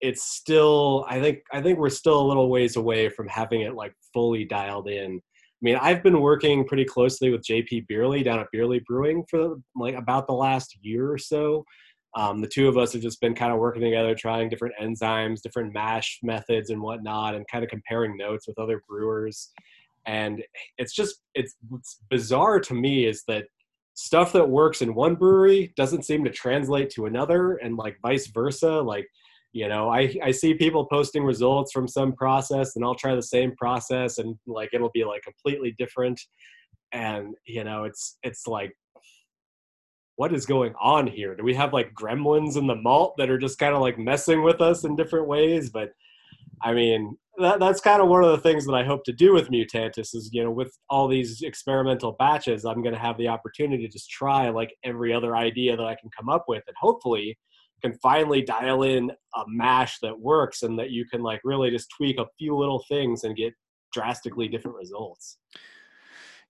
it's 0.00 0.22
still 0.22 1.04
i 1.08 1.20
think 1.20 1.40
i 1.52 1.60
think 1.60 1.78
we're 1.78 1.88
still 1.90 2.20
a 2.20 2.26
little 2.26 2.48
ways 2.48 2.76
away 2.76 3.08
from 3.08 3.28
having 3.28 3.62
it 3.62 3.74
like 3.74 3.94
fully 4.12 4.44
dialed 4.44 4.88
in 4.88 5.16
i 5.16 5.62
mean, 5.62 5.76
I've 5.76 6.02
been 6.02 6.22
working 6.22 6.66
pretty 6.66 6.86
closely 6.86 7.30
with 7.30 7.44
JP 7.44 7.86
Bierly 7.86 8.22
down 8.22 8.38
at 8.38 8.46
Bierly 8.50 8.80
Brewing 8.86 9.24
for 9.28 9.56
like 9.76 9.94
about 9.94 10.26
the 10.26 10.32
last 10.32 10.78
year 10.80 11.12
or 11.12 11.18
so. 11.18 11.66
Um, 12.16 12.40
the 12.40 12.48
two 12.48 12.68
of 12.68 12.76
us 12.76 12.92
have 12.92 13.02
just 13.02 13.20
been 13.20 13.34
kind 13.34 13.52
of 13.52 13.58
working 13.58 13.82
together, 13.82 14.14
trying 14.14 14.48
different 14.48 14.74
enzymes, 14.80 15.42
different 15.42 15.72
mash 15.72 16.18
methods, 16.22 16.70
and 16.70 16.80
whatnot, 16.80 17.34
and 17.34 17.46
kind 17.46 17.62
of 17.62 17.70
comparing 17.70 18.16
notes 18.16 18.48
with 18.48 18.58
other 18.58 18.82
brewers. 18.88 19.50
And 20.06 20.42
it's 20.78 20.92
just 20.92 21.20
it's 21.34 21.54
what's 21.68 22.00
bizarre 22.08 22.58
to 22.60 22.74
me 22.74 23.06
is 23.06 23.22
that 23.28 23.46
stuff 23.94 24.32
that 24.32 24.48
works 24.48 24.82
in 24.82 24.94
one 24.94 25.14
brewery 25.14 25.72
doesn't 25.76 26.04
seem 26.04 26.24
to 26.24 26.30
translate 26.30 26.90
to 26.90 27.06
another, 27.06 27.56
and 27.56 27.76
like 27.76 27.96
vice 28.02 28.26
versa. 28.28 28.80
Like 28.80 29.06
you 29.52 29.68
know 29.68 29.88
I, 29.88 30.14
I 30.22 30.30
see 30.30 30.54
people 30.54 30.86
posting 30.86 31.24
results 31.24 31.72
from 31.72 31.88
some 31.88 32.12
process 32.12 32.76
and 32.76 32.84
i'll 32.84 32.94
try 32.94 33.14
the 33.14 33.22
same 33.22 33.54
process 33.56 34.18
and 34.18 34.36
like 34.46 34.70
it'll 34.72 34.90
be 34.90 35.04
like 35.04 35.22
completely 35.22 35.74
different. 35.78 36.20
And 36.92 37.34
you 37.46 37.64
know 37.64 37.84
it's 37.84 38.18
it's 38.22 38.46
like 38.46 38.72
what 40.16 40.34
is 40.34 40.44
going 40.44 40.74
on 40.78 41.06
here? 41.06 41.34
Do 41.34 41.42
we 41.42 41.54
have 41.54 41.72
like 41.72 41.94
gremlins 41.94 42.56
in 42.56 42.66
the 42.66 42.74
malt 42.74 43.14
that 43.16 43.30
are 43.30 43.38
just 43.38 43.58
kind 43.58 43.74
of 43.74 43.80
like 43.80 43.98
messing 43.98 44.42
with 44.42 44.60
us 44.60 44.84
in 44.84 44.96
different 44.96 45.28
ways? 45.28 45.70
But 45.70 45.90
i 46.62 46.72
mean 46.72 47.16
that, 47.38 47.58
that's 47.58 47.80
kind 47.80 48.02
of 48.02 48.08
one 48.08 48.22
of 48.22 48.30
the 48.30 48.38
things 48.38 48.66
that 48.66 48.74
i 48.74 48.84
hope 48.84 49.04
to 49.04 49.12
do 49.12 49.32
with 49.32 49.50
mutantis 49.50 50.14
is 50.14 50.30
you 50.32 50.42
know 50.42 50.50
with 50.50 50.76
all 50.88 51.08
these 51.08 51.42
experimental 51.42 52.12
batches 52.18 52.64
i'm 52.64 52.82
going 52.82 52.94
to 52.94 53.00
have 53.00 53.16
the 53.18 53.28
opportunity 53.28 53.86
to 53.86 53.92
just 53.92 54.10
try 54.10 54.50
like 54.50 54.74
every 54.84 55.12
other 55.12 55.36
idea 55.36 55.76
that 55.76 55.86
i 55.86 55.96
can 56.00 56.10
come 56.16 56.28
up 56.28 56.44
with 56.48 56.62
and 56.66 56.76
hopefully 56.80 57.36
can 57.80 57.94
finally 57.94 58.42
dial 58.42 58.82
in 58.82 59.10
a 59.10 59.42
mash 59.48 59.98
that 60.00 60.18
works 60.18 60.62
and 60.62 60.78
that 60.78 60.90
you 60.90 61.04
can 61.06 61.22
like 61.22 61.40
really 61.44 61.70
just 61.70 61.88
tweak 61.96 62.18
a 62.18 62.26
few 62.38 62.56
little 62.56 62.84
things 62.88 63.24
and 63.24 63.36
get 63.36 63.52
drastically 63.92 64.48
different 64.48 64.76
results. 64.76 65.38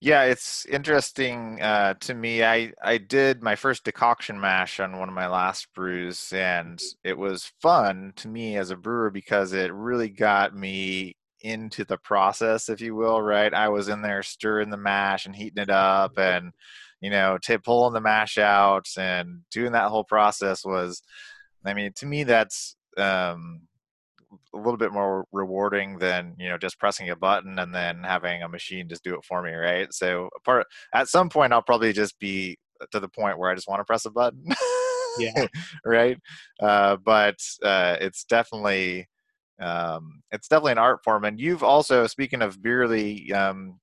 Yeah, 0.03 0.23
it's 0.25 0.65
interesting 0.65 1.61
uh, 1.61 1.93
to 2.01 2.15
me. 2.15 2.43
I 2.43 2.73
I 2.83 2.97
did 2.97 3.43
my 3.43 3.55
first 3.55 3.85
decoction 3.85 4.41
mash 4.41 4.81
on 4.81 4.99
one 4.99 5.11
of 5.11 5.15
my 5.15 5.27
last 5.27 5.69
brews, 5.75 6.33
and 6.33 6.81
it 7.05 7.19
was 7.19 7.53
fun 7.61 8.15
to 8.17 8.29
me 8.29 8.57
as 8.57 8.71
a 8.71 8.77
brewer 8.77 9.11
because 9.11 9.53
it 9.53 9.73
really 9.75 10.09
got 10.09 10.57
me 10.57 11.17
into 11.43 11.85
the 11.85 11.99
process, 11.99 12.71
if 12.71 12.81
you 12.81 12.95
will. 12.95 13.21
Right, 13.21 13.53
I 13.53 13.69
was 13.69 13.91
in 13.91 14.01
there 14.01 14.23
stirring 14.23 14.71
the 14.71 14.79
mash 14.79 15.27
and 15.27 15.37
heating 15.37 15.63
it 15.63 15.71
up, 15.71 16.19
and 16.19 16.53
you 17.01 17.11
know, 17.11 17.39
to 17.43 17.59
pulling 17.59 17.95
the 17.95 18.01
mash 18.01 18.39
out 18.39 18.87
and 18.99 19.41
doing 19.51 19.73
that 19.73 19.89
whole 19.89 20.05
process 20.05 20.65
was, 20.65 21.03
I 21.65 21.75
mean, 21.75 21.93
to 21.97 22.07
me, 22.07 22.25
that's 22.25 22.77
um, 22.97 23.63
a 24.55 24.59
little 24.59 24.77
bit 24.77 24.93
more 24.93 25.25
rewarding 25.33 25.99
than 25.99 26.35
you 26.39 26.49
know 26.49 26.59
just 26.59 26.79
pressing 26.79 27.11
a 27.11 27.17
button 27.17 27.59
and 27.59 27.75
then 27.75 28.03
having 28.03 28.43
a 28.43 28.49
machine 28.49 28.89
just 28.89 29.05
do 29.05 29.15
it 29.15 29.25
for 29.25 29.43
me, 29.43 29.53
right? 29.53 29.93
So, 29.93 30.29
part 30.45 30.67
at 30.95 31.09
some 31.09 31.29
point, 31.29 31.53
I'll 31.53 31.63
probably 31.63 31.93
just 31.93 32.19
be 32.19 32.59
to 32.93 33.01
the 33.01 33.09
point 33.09 33.39
where 33.39 33.51
I 33.51 33.55
just 33.55 33.69
want 33.69 33.81
to 33.81 33.85
press 33.85 34.05
a 34.05 34.11
button. 34.11 34.45
yeah. 35.19 35.47
right. 35.85 36.19
Uh, 36.61 36.97
but 36.97 37.37
uh, 37.63 37.97
it's 38.01 38.25
definitely 38.25 39.09
um, 39.61 40.23
it's 40.31 40.49
definitely 40.49 40.73
an 40.73 40.79
art 40.79 41.05
form. 41.05 41.25
And 41.25 41.39
you've 41.39 41.63
also, 41.63 42.07
speaking 42.07 42.43
of 42.43 42.63
Bierly, 42.63 43.31
um, 43.33 43.79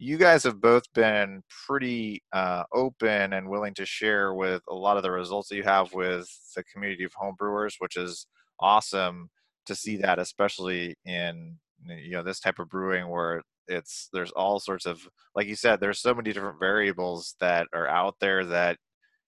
you 0.00 0.16
guys 0.18 0.44
have 0.44 0.60
both 0.62 0.84
been 0.94 1.42
pretty 1.66 2.22
uh, 2.32 2.64
open 2.74 3.34
and 3.34 3.48
willing 3.50 3.74
to 3.74 3.86
share 3.86 4.34
with 4.34 4.62
a 4.70 4.74
lot 4.74 4.96
of 4.96 5.04
the 5.04 5.10
results 5.12 5.48
that 5.50 5.56
you 5.56 5.62
have 5.64 5.92
with 5.94 6.26
the 6.56 6.64
community 6.64 7.04
of 7.04 7.12
homebrewers, 7.14 7.74
which 7.80 7.96
is 7.98 8.26
awesome 8.60 9.30
to 9.66 9.74
see 9.76 9.98
that, 9.98 10.18
especially 10.18 10.96
in 11.04 11.58
you 11.86 12.12
know 12.12 12.22
this 12.22 12.40
type 12.40 12.58
of 12.58 12.70
brewing 12.70 13.08
where 13.10 13.42
it's 13.68 14.08
there's 14.12 14.32
all 14.32 14.58
sorts 14.60 14.86
of 14.86 15.06
like 15.36 15.46
you 15.46 15.56
said, 15.56 15.80
there's 15.80 16.00
so 16.00 16.14
many 16.14 16.32
different 16.32 16.60
variables 16.60 17.36
that 17.40 17.68
are 17.74 17.88
out 17.88 18.16
there 18.20 18.44
that 18.46 18.78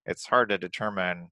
it's 0.06 0.26
hard 0.26 0.48
to 0.50 0.58
determine 0.58 1.28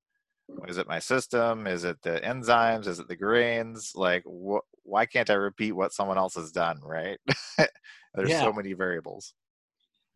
is 0.68 0.78
it 0.78 0.88
my 0.88 0.98
system? 0.98 1.66
Is 1.66 1.84
it 1.84 1.98
the 2.02 2.20
enzymes? 2.24 2.86
Is 2.86 2.98
it 2.98 3.08
the 3.08 3.16
grains? 3.16 3.92
Like 3.94 4.24
wh- 4.24 4.64
why 4.84 5.06
can't 5.06 5.30
i 5.30 5.34
repeat 5.34 5.72
what 5.72 5.92
someone 5.92 6.18
else 6.18 6.34
has 6.34 6.50
done 6.52 6.80
right 6.82 7.18
there's 8.14 8.30
yeah. 8.30 8.40
so 8.40 8.52
many 8.52 8.72
variables. 8.72 9.34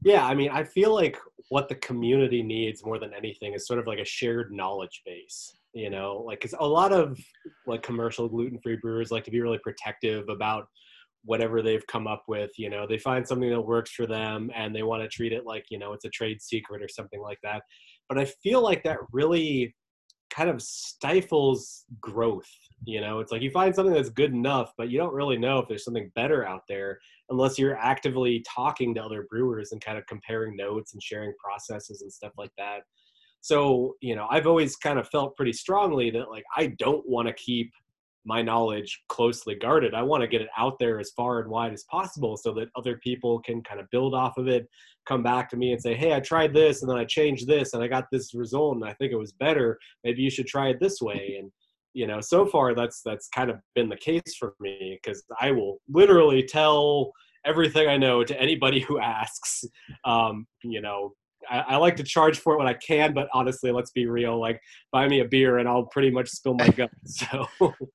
Yeah 0.03 0.27
i 0.27 0.35
mean 0.35 0.51
i 0.51 0.65
feel 0.65 0.93
like 0.93 1.17
what 1.49 1.69
the 1.69 1.77
community 1.77 2.43
needs 2.43 2.85
more 2.85 2.99
than 2.99 3.15
anything 3.15 3.55
is 3.55 3.67
sort 3.67 3.79
of 3.79 3.87
like 3.87 4.01
a 4.01 4.05
shared 4.05 4.53
knowledge 4.53 5.03
base 5.07 5.55
you 5.75 5.91
know? 5.91 6.23
Like 6.25 6.41
because 6.41 6.55
a 6.59 6.67
lot 6.67 6.93
of 6.93 7.19
like 7.67 7.83
commercial 7.83 8.29
gluten-free 8.29 8.79
brewers 8.81 9.11
like 9.11 9.25
to 9.25 9.31
be 9.31 9.41
really 9.41 9.59
protective 9.59 10.29
about 10.29 10.67
whatever 11.25 11.63
they've 11.63 11.87
come 11.87 12.07
up 12.07 12.23
with 12.29 12.51
you 12.57 12.71
know? 12.71 12.87
They 12.87 12.99
find 12.99 13.27
something 13.27 13.51
that 13.51 13.61
works 13.61 13.91
for 13.91 14.07
them 14.07 14.51
and 14.55 14.75
they 14.75 14.83
want 14.83 15.03
to 15.03 15.09
treat 15.09 15.33
it 15.33 15.45
like 15.45 15.67
you 15.71 15.79
know 15.79 15.93
it's 15.93 16.05
a 16.05 16.11
trade 16.11 16.41
secret 16.41 16.83
or 16.83 16.89
something 16.89 17.21
like 17.21 17.39
that. 17.43 17.63
But 18.09 18.19
i 18.19 18.25
feel 18.25 18.63
like 18.63 18.83
that 18.85 18.99
really 19.13 19.75
kind 20.31 20.49
of 20.49 20.63
stifles 20.63 21.85
growth 22.01 22.51
you 22.87 23.01
know 23.01 23.20
it's 23.20 23.33
like 23.33 23.42
you 23.42 23.51
find 23.51 23.75
something 23.75 23.94
that's 23.94 24.11
good 24.11 24.33
enough 24.33 24.73
but 24.77 24.90
you 24.90 24.99
don't 24.99 25.14
really 25.14 25.38
know 25.38 25.59
if 25.59 25.68
there's 25.68 25.85
something 25.85 26.11
better 26.14 26.47
out 26.47 26.62
there 26.68 26.99
unless 27.31 27.59
you're 27.59 27.77
actively 27.77 28.44
talking 28.53 28.94
to 28.94 29.03
other 29.03 29.27
brewers 29.31 29.73
and 29.73 29.85
kind 29.85 29.99
of 29.99 30.07
comparing 30.07 30.57
notes 30.57 30.92
and 30.92 31.03
sharing 31.03 31.33
processes 31.42 32.03
and 32.03 32.12
stuff 32.12 32.33
like 32.37 32.53
that 32.59 32.81
so 33.40 33.94
you 34.01 34.14
know 34.14 34.27
i've 34.31 34.47
always 34.47 34.77
kind 34.77 34.99
of 34.99 35.09
felt 35.09 35.37
pretty 35.37 35.53
strongly 35.53 36.11
that 36.11 36.31
like 36.31 36.44
i 36.57 36.66
don't 36.79 37.09
want 37.09 37.27
to 37.27 37.35
keep 37.35 37.70
my 38.27 38.40
knowledge 38.40 39.03
closely 39.09 39.55
guarded. 39.55 39.94
I 39.94 40.03
want 40.03 40.23
to 40.23 40.29
get 40.29 40.40
it 40.40 40.49
out 40.57 40.79
there 40.79 40.99
as 40.99 41.11
far 41.11 41.40
and 41.40 41.51
wide 41.51 41.73
as 41.73 41.85
possible 41.85 42.37
so 42.37 42.53
that 42.55 42.68
other 42.75 42.97
people 42.97 43.40
can 43.40 43.62
kind 43.62 43.81
of 43.81 43.90
build 43.90 44.14
off 44.14 44.38
of 44.38 44.49
it, 44.49 44.66
come 45.07 45.23
back 45.23 45.51
to 45.51 45.57
me 45.57 45.73
and 45.73 45.83
say, 45.83 45.94
Hey, 45.94 46.14
I 46.14 46.20
tried 46.20 46.55
this 46.55 46.81
and 46.81 46.90
then 46.90 46.97
I 46.97 47.05
changed 47.05 47.47
this 47.47 47.75
and 47.75 47.83
I 47.83 47.87
got 47.87 48.07
this 48.11 48.35
result 48.35 48.77
and 48.77 48.85
I 48.85 48.94
think 48.94 49.12
it 49.12 49.18
was 49.18 49.33
better. 49.33 49.79
Maybe 50.05 50.23
you 50.23 50.31
should 50.31 50.47
try 50.47 50.68
it 50.68 50.81
this 50.81 51.01
way. 51.03 51.37
And, 51.38 51.51
you 51.95 52.07
know, 52.07 52.21
so 52.21 52.45
far 52.45 52.75
that's, 52.75 53.01
that's 53.03 53.29
kind 53.29 53.51
of 53.51 53.59
been 53.75 53.89
the 53.89 53.97
case 53.97 54.37
for 54.39 54.55
me 54.61 54.99
because 55.03 55.25
I 55.41 55.53
will 55.53 55.79
literally 55.89 56.43
tell 56.43 57.13
everything 57.47 57.89
I 57.89 57.97
know 57.97 58.25
to 58.25 58.41
anybody 58.41 58.81
who 58.81 58.99
asks. 59.01 59.65
Um, 60.05 60.47
you 60.63 60.81
know, 60.81 61.13
I, 61.49 61.59
I, 61.61 61.77
like 61.77 61.97
to 61.97 62.03
charge 62.03 62.39
for 62.39 62.55
it 62.55 62.59
when 62.59 62.67
I 62.67 62.75
can, 62.75 63.13
but 63.13 63.29
honestly, 63.33 63.71
let's 63.71 63.91
be 63.91 64.07
real. 64.07 64.41
Like, 64.41 64.61
buy 64.93 65.07
me 65.09 65.21
a 65.21 65.25
beer 65.25 65.59
and 65.59 65.69
I'll 65.69 65.85
pretty 65.85 66.11
much 66.11 66.29
spill 66.29 66.55
my 66.55 66.69
guts. 66.77 66.93
So, 67.05 67.47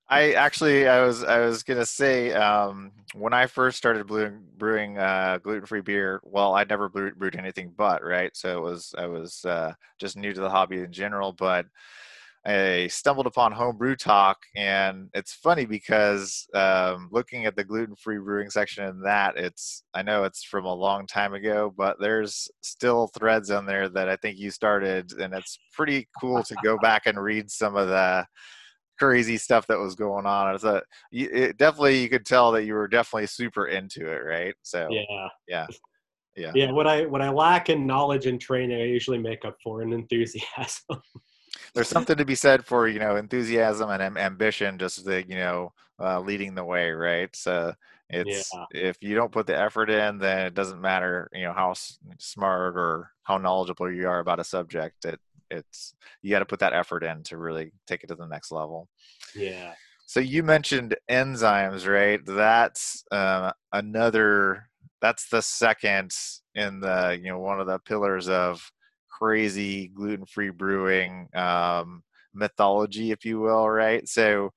I 0.08 0.34
actually, 0.34 0.88
I 0.88 1.02
was, 1.04 1.24
I 1.24 1.40
was 1.40 1.64
gonna 1.64 1.86
say, 1.86 2.32
um, 2.34 2.92
when 3.16 3.34
I 3.34 3.48
first 3.48 3.78
started 3.78 4.08
brewing, 4.08 4.44
brewing 4.58 4.98
uh, 4.98 5.40
gluten-free 5.42 5.82
beer, 5.82 6.22
well, 6.24 6.54
I'd 6.56 6.70
never 6.70 6.90
brewed, 6.90 7.18
brewed 7.18 7.36
anything 7.36 7.74
but 7.76 8.04
right, 8.04 8.36
so 8.36 8.58
it 8.58 8.62
was, 8.62 8.94
I 8.98 9.08
was 9.08 9.44
uh, 9.46 9.74
just 10.00 10.16
new 10.16 10.32
to 10.32 10.42
the 10.42 10.50
hobby 10.50 10.80
in 10.80 10.92
general, 10.92 11.34
but 11.34 11.66
I 12.45 12.88
stumbled 12.88 13.28
upon 13.28 13.52
Homebrew 13.52 13.97
Talk, 13.97 14.38
and 14.56 15.10
it's 15.13 15.34
funny 15.34 15.65
because 15.65 16.47
um, 16.54 17.10
looking 17.12 17.45
at 17.45 17.56
the 17.56 17.65
gluten-free 17.65 18.19
brewing 18.19 18.49
section 18.49 18.86
in 18.86 19.02
that, 19.02 19.38
it's 19.38 19.84
I 19.93 20.04
know 20.04 20.23
it's 20.23 20.43
from 20.43 20.65
a 20.65 20.73
long 20.73 21.06
time 21.06 21.34
ago, 21.34 21.73
but 21.75 21.97
there's 21.99 22.49
still 22.62 23.08
threads 23.08 23.52
on 23.52 23.65
there 23.65 23.89
that 23.89 24.08
I 24.08 24.15
think 24.15 24.38
you 24.38 24.52
started, 24.52 25.12
and 25.13 25.34
it's 25.34 25.60
pretty 25.73 26.08
cool 26.19 26.43
to 26.43 26.56
go 26.63 26.78
back 26.78 27.08
and 27.08 27.21
read 27.21 27.52
some 27.52 27.75
of 27.75 27.89
the 27.89 28.25
crazy 28.97 29.38
stuff 29.38 29.67
that 29.67 29.80
was 29.80 29.95
going 29.95 30.25
on. 30.25 30.56
It's 30.56 30.63
a 30.63 30.82
it 31.12 31.58
definitely 31.58 32.02
you 32.02 32.10
could 32.10 32.25
tell 32.25 32.54
that 32.54 32.63
you 32.63 32.73
were 32.73 32.88
definitely 32.88 33.28
super 33.28 33.67
into 33.67 34.10
it, 34.10 34.23
right? 34.23 34.56
So 34.63 34.88
yeah, 34.91 35.28
yeah. 35.47 35.67
Yeah. 36.43 36.52
Yeah. 36.54 36.71
What 36.71 36.88
I 36.88 37.06
what 37.06 37.21
I 37.21 37.30
lack 37.30 37.69
in 37.69 37.86
knowledge 37.86 38.28
and 38.28 38.39
training, 38.39 38.82
I 38.82 38.86
usually 38.86 39.17
make 39.17 39.43
up 39.43 39.58
for 39.62 39.82
in 39.82 39.91
enthusiasm 39.91 41.02
there's 41.74 41.88
something 41.88 42.17
to 42.17 42.26
be 42.26 42.36
said 42.36 42.65
for 42.65 42.88
you 42.88 43.00
know 43.00 43.15
enthusiasm 43.15 43.89
and 43.89 44.17
ambition, 44.17 44.78
just 44.78 45.06
the 45.06 45.26
you 45.28 45.36
know 45.36 45.74
uh, 46.00 46.19
leading 46.19 46.56
the 46.56 46.63
way, 46.63 46.91
right? 46.91 47.34
So 47.36 47.74
it's 48.10 48.52
yeah. 48.54 48.65
if 48.72 48.98
you 49.02 49.15
don't 49.15 49.32
put 49.32 49.48
the 49.48 49.58
effort 49.58 49.89
in, 49.89 50.17
then 50.17 50.48
it 50.48 50.54
doesn't 50.54 50.82
matter 50.82 51.30
you 51.34 51.43
know 51.43 51.54
how 51.54 51.74
smart 52.17 52.76
or 52.78 53.12
how 53.24 53.38
knowledgeable 53.38 53.91
you 53.91 54.08
are 54.08 54.19
about 54.19 54.39
a 54.39 54.43
subject. 54.43 55.06
It 55.06 55.19
it's 55.52 55.93
you 56.22 56.32
got 56.32 56.39
to 56.39 56.45
put 56.45 56.60
that 56.60 56.74
effort 56.74 57.04
in 57.04 57.24
to 57.24 57.38
really 57.38 57.72
take 57.88 58.04
it 58.04 58.08
to 58.08 58.15
the 58.15 58.28
next 58.28 58.52
level. 58.52 58.88
Yeah. 59.36 59.74
So 60.06 60.19
you 60.19 60.41
mentioned 60.41 60.95
enzymes, 61.10 61.88
right? 61.88 62.19
That's 62.26 63.04
uh, 63.12 63.52
another. 63.72 64.69
That's 65.02 65.30
the 65.30 65.41
second 65.41 66.13
in 66.56 66.80
the 66.80 67.19
you 67.22 67.30
know 67.30 67.39
one 67.39 67.60
of 67.60 67.67
the 67.67 67.80
pillars 67.80 68.28
of 68.28 68.72
crazy 69.19 69.89
gluten 69.89 70.25
free 70.25 70.49
brewing 70.49 71.27
um, 71.36 72.03
mythology, 72.34 73.12
if 73.12 73.25
you 73.25 73.39
will, 73.39 73.69
right? 73.69 74.08
So, 74.08 74.53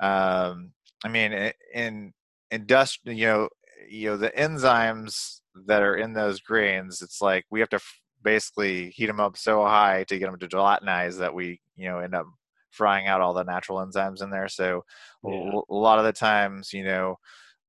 um, 0.00 0.72
I 1.04 1.08
mean, 1.08 1.52
in 1.74 2.12
industrial, 2.50 3.18
you 3.18 3.26
know, 3.26 3.48
you 3.88 4.10
know 4.10 4.16
the 4.16 4.30
enzymes 4.30 5.40
that 5.66 5.82
are 5.82 5.96
in 5.96 6.12
those 6.12 6.40
grains, 6.40 7.02
it's 7.02 7.20
like 7.20 7.44
we 7.50 7.60
have 7.60 7.68
to 7.70 7.76
f- 7.76 8.00
basically 8.22 8.90
heat 8.90 9.06
them 9.06 9.20
up 9.20 9.36
so 9.36 9.64
high 9.64 10.04
to 10.04 10.18
get 10.18 10.26
them 10.26 10.38
to 10.38 10.48
gelatinize 10.48 11.18
that 11.18 11.34
we, 11.34 11.60
you 11.76 11.88
know, 11.88 11.98
end 11.98 12.14
up 12.14 12.26
frying 12.70 13.06
out 13.06 13.20
all 13.20 13.34
the 13.34 13.42
natural 13.42 13.78
enzymes 13.78 14.22
in 14.22 14.30
there. 14.30 14.48
So, 14.48 14.84
yeah. 15.24 15.52
a 15.68 15.74
lot 15.74 15.98
of 15.98 16.04
the 16.04 16.12
times, 16.12 16.72
you 16.72 16.84
know, 16.84 17.18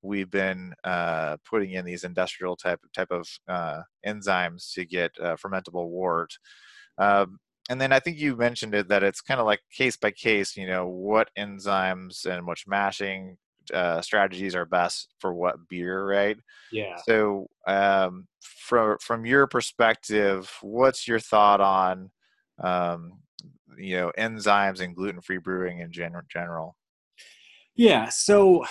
we've 0.07 0.31
been 0.31 0.73
uh, 0.83 1.37
putting 1.49 1.71
in 1.71 1.85
these 1.85 2.03
industrial 2.03 2.55
type 2.55 2.79
type 2.95 3.11
of 3.11 3.27
uh, 3.47 3.81
enzymes 4.05 4.71
to 4.73 4.85
get 4.85 5.11
uh, 5.21 5.35
fermentable 5.35 5.89
wort. 5.89 6.31
Um, 6.97 7.39
and 7.69 7.81
then 7.81 7.91
I 7.91 7.99
think 7.99 8.17
you 8.17 8.35
mentioned 8.37 8.73
it 8.73 8.87
that 8.87 9.03
it's 9.03 9.21
kind 9.21 9.39
of 9.39 9.45
like 9.45 9.59
case 9.71 9.97
by 9.97 10.11
case. 10.11 10.55
You 10.55 10.67
know 10.67 10.87
what 10.87 11.29
enzymes 11.37 12.25
and 12.25 12.47
which 12.47 12.65
mashing 12.67 13.37
uh, 13.73 14.01
strategies 14.01 14.55
are 14.55 14.65
best 14.65 15.13
for 15.19 15.33
what 15.33 15.67
beer, 15.69 16.05
right? 16.05 16.37
Yeah. 16.71 16.95
So, 17.05 17.47
um, 17.67 18.27
from 18.41 18.97
from 19.01 19.25
your 19.25 19.47
perspective, 19.47 20.49
what's 20.61 21.07
your 21.07 21.19
thought 21.19 21.61
on 21.61 22.09
um, 22.63 23.19
you 23.77 23.97
know 23.97 24.11
enzymes 24.17 24.79
and 24.79 24.95
gluten 24.95 25.21
free 25.21 25.37
brewing 25.37 25.79
in 25.79 25.91
gen- 25.91 26.13
general? 26.29 26.77
Yeah. 27.75 28.09
So 28.09 28.65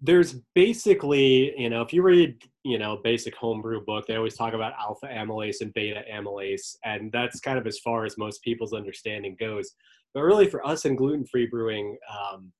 there's 0.00 0.36
basically, 0.54 1.58
you 1.60 1.68
know, 1.68 1.82
if 1.82 1.92
you 1.92 2.02
read, 2.02 2.40
you 2.62 2.78
know, 2.78 2.98
basic 3.02 3.34
homebrew 3.34 3.84
book, 3.84 4.06
they 4.06 4.16
always 4.16 4.36
talk 4.36 4.54
about 4.54 4.74
alpha 4.78 5.06
amylase 5.06 5.60
and 5.60 5.74
beta 5.74 6.02
amylase, 6.12 6.76
and 6.84 7.10
that's 7.10 7.40
kind 7.40 7.58
of 7.58 7.66
as 7.66 7.78
far 7.80 8.04
as 8.04 8.16
most 8.16 8.42
people's 8.42 8.72
understanding 8.72 9.36
goes. 9.40 9.72
But 10.14 10.22
really, 10.22 10.48
for 10.48 10.64
us 10.66 10.84
in 10.84 10.94
gluten-free 10.94 11.46
brewing, 11.46 11.98
um, 12.10 12.52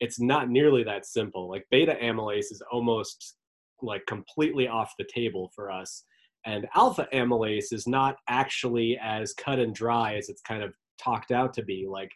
it's 0.00 0.18
not 0.18 0.48
nearly 0.48 0.82
that 0.84 1.06
simple. 1.06 1.48
Like 1.48 1.66
beta 1.70 1.96
amylase 2.02 2.50
is 2.50 2.62
almost 2.72 3.36
like 3.82 4.04
completely 4.06 4.66
off 4.66 4.94
the 4.98 5.06
table 5.12 5.50
for 5.54 5.70
us, 5.70 6.04
and 6.46 6.66
alpha 6.74 7.06
amylase 7.12 7.72
is 7.72 7.86
not 7.86 8.16
actually 8.28 8.98
as 9.02 9.34
cut 9.34 9.58
and 9.58 9.74
dry 9.74 10.14
as 10.14 10.30
it's 10.30 10.42
kind 10.42 10.62
of 10.62 10.72
talked 10.98 11.32
out 11.32 11.52
to 11.54 11.62
be. 11.62 11.86
Like 11.88 12.12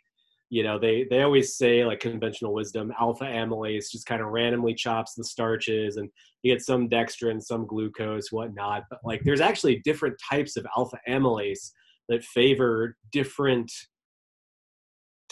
you 0.53 0.63
know 0.63 0.79
they 0.79 1.07
they 1.09 1.23
always 1.23 1.57
say 1.57 1.85
like 1.85 2.01
conventional 2.01 2.53
wisdom 2.53 2.93
alpha 3.01 3.25
amylase 3.25 3.91
just 3.91 4.07
kind 4.07 4.21
of 4.21 4.29
randomly 4.29 4.75
chops 4.75 5.15
the 5.15 5.25
starches 5.25 5.97
and 5.97 6.11
you 6.43 6.53
get 6.53 6.63
some 6.63 6.89
dextrin 6.89 7.41
some 7.41 7.67
glucose 7.67 8.31
whatnot 8.31 8.83
but 8.91 8.99
like 9.03 9.23
there's 9.25 9.41
actually 9.41 9.81
different 9.85 10.15
types 10.31 10.57
of 10.57 10.67
alpha 10.77 10.99
amylase 11.09 11.71
that 12.09 12.23
favor 12.23 12.97
different 13.13 13.73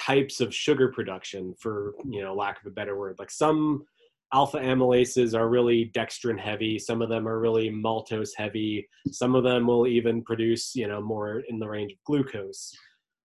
types 0.01 0.41
of 0.41 0.55
sugar 0.55 0.89
production 0.89 1.55
for 1.59 1.95
you 2.09 2.23
know 2.23 2.35
lack 2.35 2.59
of 2.61 2.67
a 2.67 2.75
better 2.75 2.97
word. 2.97 3.17
Like 3.19 3.31
some 3.31 3.85
alpha 4.33 4.59
amylases 4.59 5.39
are 5.39 5.49
really 5.49 5.91
dextrin 5.95 6.39
heavy 6.39 6.79
some 6.79 7.03
of 7.03 7.09
them 7.09 7.27
are 7.27 7.41
really 7.41 7.69
maltose 7.69 8.31
heavy 8.37 8.89
some 9.11 9.35
of 9.35 9.43
them 9.43 9.67
will 9.67 9.89
even 9.89 10.23
produce 10.23 10.77
you 10.77 10.87
know 10.87 11.03
more 11.03 11.43
in 11.49 11.59
the 11.59 11.69
range 11.69 11.93
of 11.93 11.99
glucose. 12.05 12.73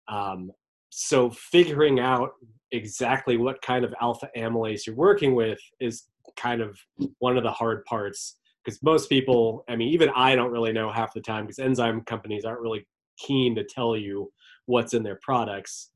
Um, 0.08 0.50
so 0.90 1.30
figuring 1.30 2.00
out 2.00 2.30
exactly 2.72 3.36
what 3.36 3.60
kind 3.62 3.84
of 3.84 3.94
alpha 4.00 4.28
amylase 4.36 4.86
you're 4.86 4.96
working 4.96 5.34
with 5.34 5.58
is 5.80 6.04
kind 6.36 6.60
of 6.60 6.78
one 7.18 7.36
of 7.36 7.42
the 7.42 7.50
hard 7.50 7.84
parts 7.84 8.36
because 8.64 8.80
most 8.82 9.08
people 9.08 9.64
i 9.68 9.74
mean 9.74 9.88
even 9.88 10.08
i 10.14 10.36
don't 10.36 10.52
really 10.52 10.72
know 10.72 10.92
half 10.92 11.12
the 11.12 11.20
time 11.20 11.44
because 11.44 11.58
enzyme 11.58 12.00
companies 12.02 12.44
aren't 12.44 12.60
really 12.60 12.86
keen 13.18 13.54
to 13.54 13.64
tell 13.64 13.96
you 13.96 14.30
what's 14.66 14.94
in 14.94 15.02
their 15.02 15.18
products. 15.22 15.90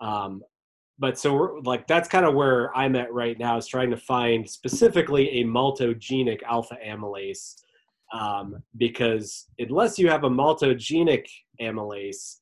Um, 0.00 0.42
but 0.98 1.18
so 1.18 1.34
we're 1.34 1.60
like 1.60 1.86
that's 1.86 2.08
kind 2.08 2.26
of 2.26 2.34
where 2.34 2.76
i'm 2.76 2.94
at 2.94 3.12
right 3.12 3.38
now 3.38 3.56
is 3.56 3.66
trying 3.66 3.90
to 3.90 3.96
find 3.96 4.48
specifically 4.48 5.40
a 5.40 5.44
maltogenic 5.44 6.42
alpha 6.42 6.76
amylase 6.86 7.54
um, 8.12 8.62
because 8.76 9.46
unless 9.58 9.98
you 9.98 10.10
have 10.10 10.24
a 10.24 10.28
maltogenic 10.28 11.26
amylase 11.60 12.36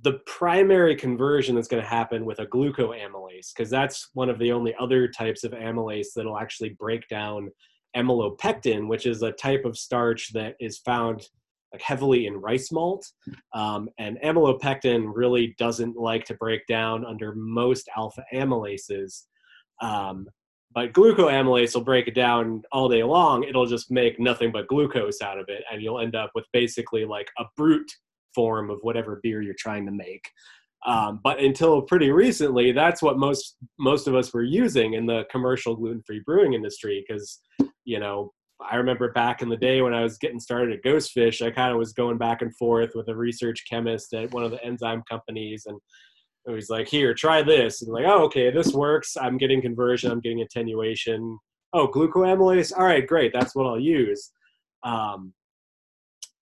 the 0.00 0.20
primary 0.26 0.96
conversion 0.96 1.54
that's 1.54 1.68
going 1.68 1.82
to 1.82 1.88
happen 1.88 2.24
with 2.24 2.40
a 2.40 2.46
glucoamylase 2.46 3.52
because 3.54 3.70
that's 3.70 4.08
one 4.14 4.28
of 4.28 4.38
the 4.38 4.50
only 4.50 4.74
other 4.80 5.06
types 5.06 5.44
of 5.44 5.52
amylase 5.52 6.08
that'll 6.16 6.38
actually 6.38 6.70
break 6.70 7.06
down 7.08 7.50
amylopectin 7.96 8.88
which 8.88 9.06
is 9.06 9.22
a 9.22 9.32
type 9.32 9.64
of 9.64 9.76
starch 9.76 10.32
that 10.32 10.56
is 10.58 10.78
found 10.78 11.28
like 11.72 11.82
heavily 11.82 12.26
in 12.26 12.36
rice 12.36 12.70
malt. 12.70 13.10
Um, 13.54 13.88
and 13.98 14.18
amylopectin 14.24 15.10
really 15.12 15.54
doesn't 15.58 15.96
like 15.96 16.24
to 16.26 16.34
break 16.34 16.66
down 16.66 17.04
under 17.04 17.34
most 17.34 17.88
alpha 17.96 18.24
amylases. 18.32 19.24
Um, 19.80 20.28
but 20.74 20.92
glucoamylase 20.92 21.74
will 21.74 21.84
break 21.84 22.08
it 22.08 22.14
down 22.14 22.62
all 22.72 22.88
day 22.88 23.02
long. 23.02 23.44
It'll 23.44 23.66
just 23.66 23.90
make 23.90 24.18
nothing 24.18 24.52
but 24.52 24.68
glucose 24.68 25.20
out 25.20 25.38
of 25.38 25.46
it 25.48 25.64
and 25.70 25.82
you'll 25.82 26.00
end 26.00 26.14
up 26.14 26.30
with 26.34 26.46
basically 26.52 27.04
like 27.04 27.28
a 27.38 27.44
brut 27.56 27.88
form 28.34 28.70
of 28.70 28.78
whatever 28.82 29.20
beer 29.22 29.42
you're 29.42 29.54
trying 29.58 29.86
to 29.86 29.92
make. 29.92 30.28
Um, 30.84 31.20
but 31.22 31.38
until 31.38 31.82
pretty 31.82 32.10
recently, 32.10 32.72
that's 32.72 33.02
what 33.02 33.18
most 33.18 33.56
most 33.78 34.08
of 34.08 34.14
us 34.14 34.34
were 34.34 34.42
using 34.42 34.94
in 34.94 35.06
the 35.06 35.24
commercial 35.30 35.76
gluten-free 35.76 36.22
brewing 36.26 36.54
industry. 36.54 37.04
Because 37.06 37.40
you 37.84 38.00
know, 38.00 38.32
I 38.60 38.76
remember 38.76 39.12
back 39.12 39.42
in 39.42 39.48
the 39.48 39.56
day 39.56 39.80
when 39.82 39.94
I 39.94 40.02
was 40.02 40.18
getting 40.18 40.40
started 40.40 40.72
at 40.72 40.82
Ghostfish, 40.82 41.44
I 41.44 41.50
kind 41.50 41.72
of 41.72 41.78
was 41.78 41.92
going 41.92 42.18
back 42.18 42.42
and 42.42 42.54
forth 42.56 42.92
with 42.94 43.08
a 43.08 43.14
research 43.14 43.64
chemist 43.68 44.12
at 44.14 44.32
one 44.32 44.44
of 44.44 44.50
the 44.50 44.62
enzyme 44.64 45.02
companies, 45.08 45.64
and 45.66 45.78
it 46.46 46.50
was 46.50 46.68
like, 46.68 46.88
"Here, 46.88 47.14
try 47.14 47.42
this," 47.42 47.82
and 47.82 47.92
like, 47.92 48.06
"Oh, 48.06 48.24
okay, 48.24 48.50
this 48.50 48.72
works. 48.72 49.16
I'm 49.16 49.38
getting 49.38 49.62
conversion. 49.62 50.10
I'm 50.10 50.20
getting 50.20 50.42
attenuation. 50.42 51.38
Oh, 51.72 51.86
glucoamylase. 51.86 52.72
All 52.76 52.84
right, 52.84 53.06
great. 53.06 53.32
That's 53.32 53.54
what 53.54 53.66
I'll 53.66 53.80
use." 53.80 54.32
Um, 54.82 55.32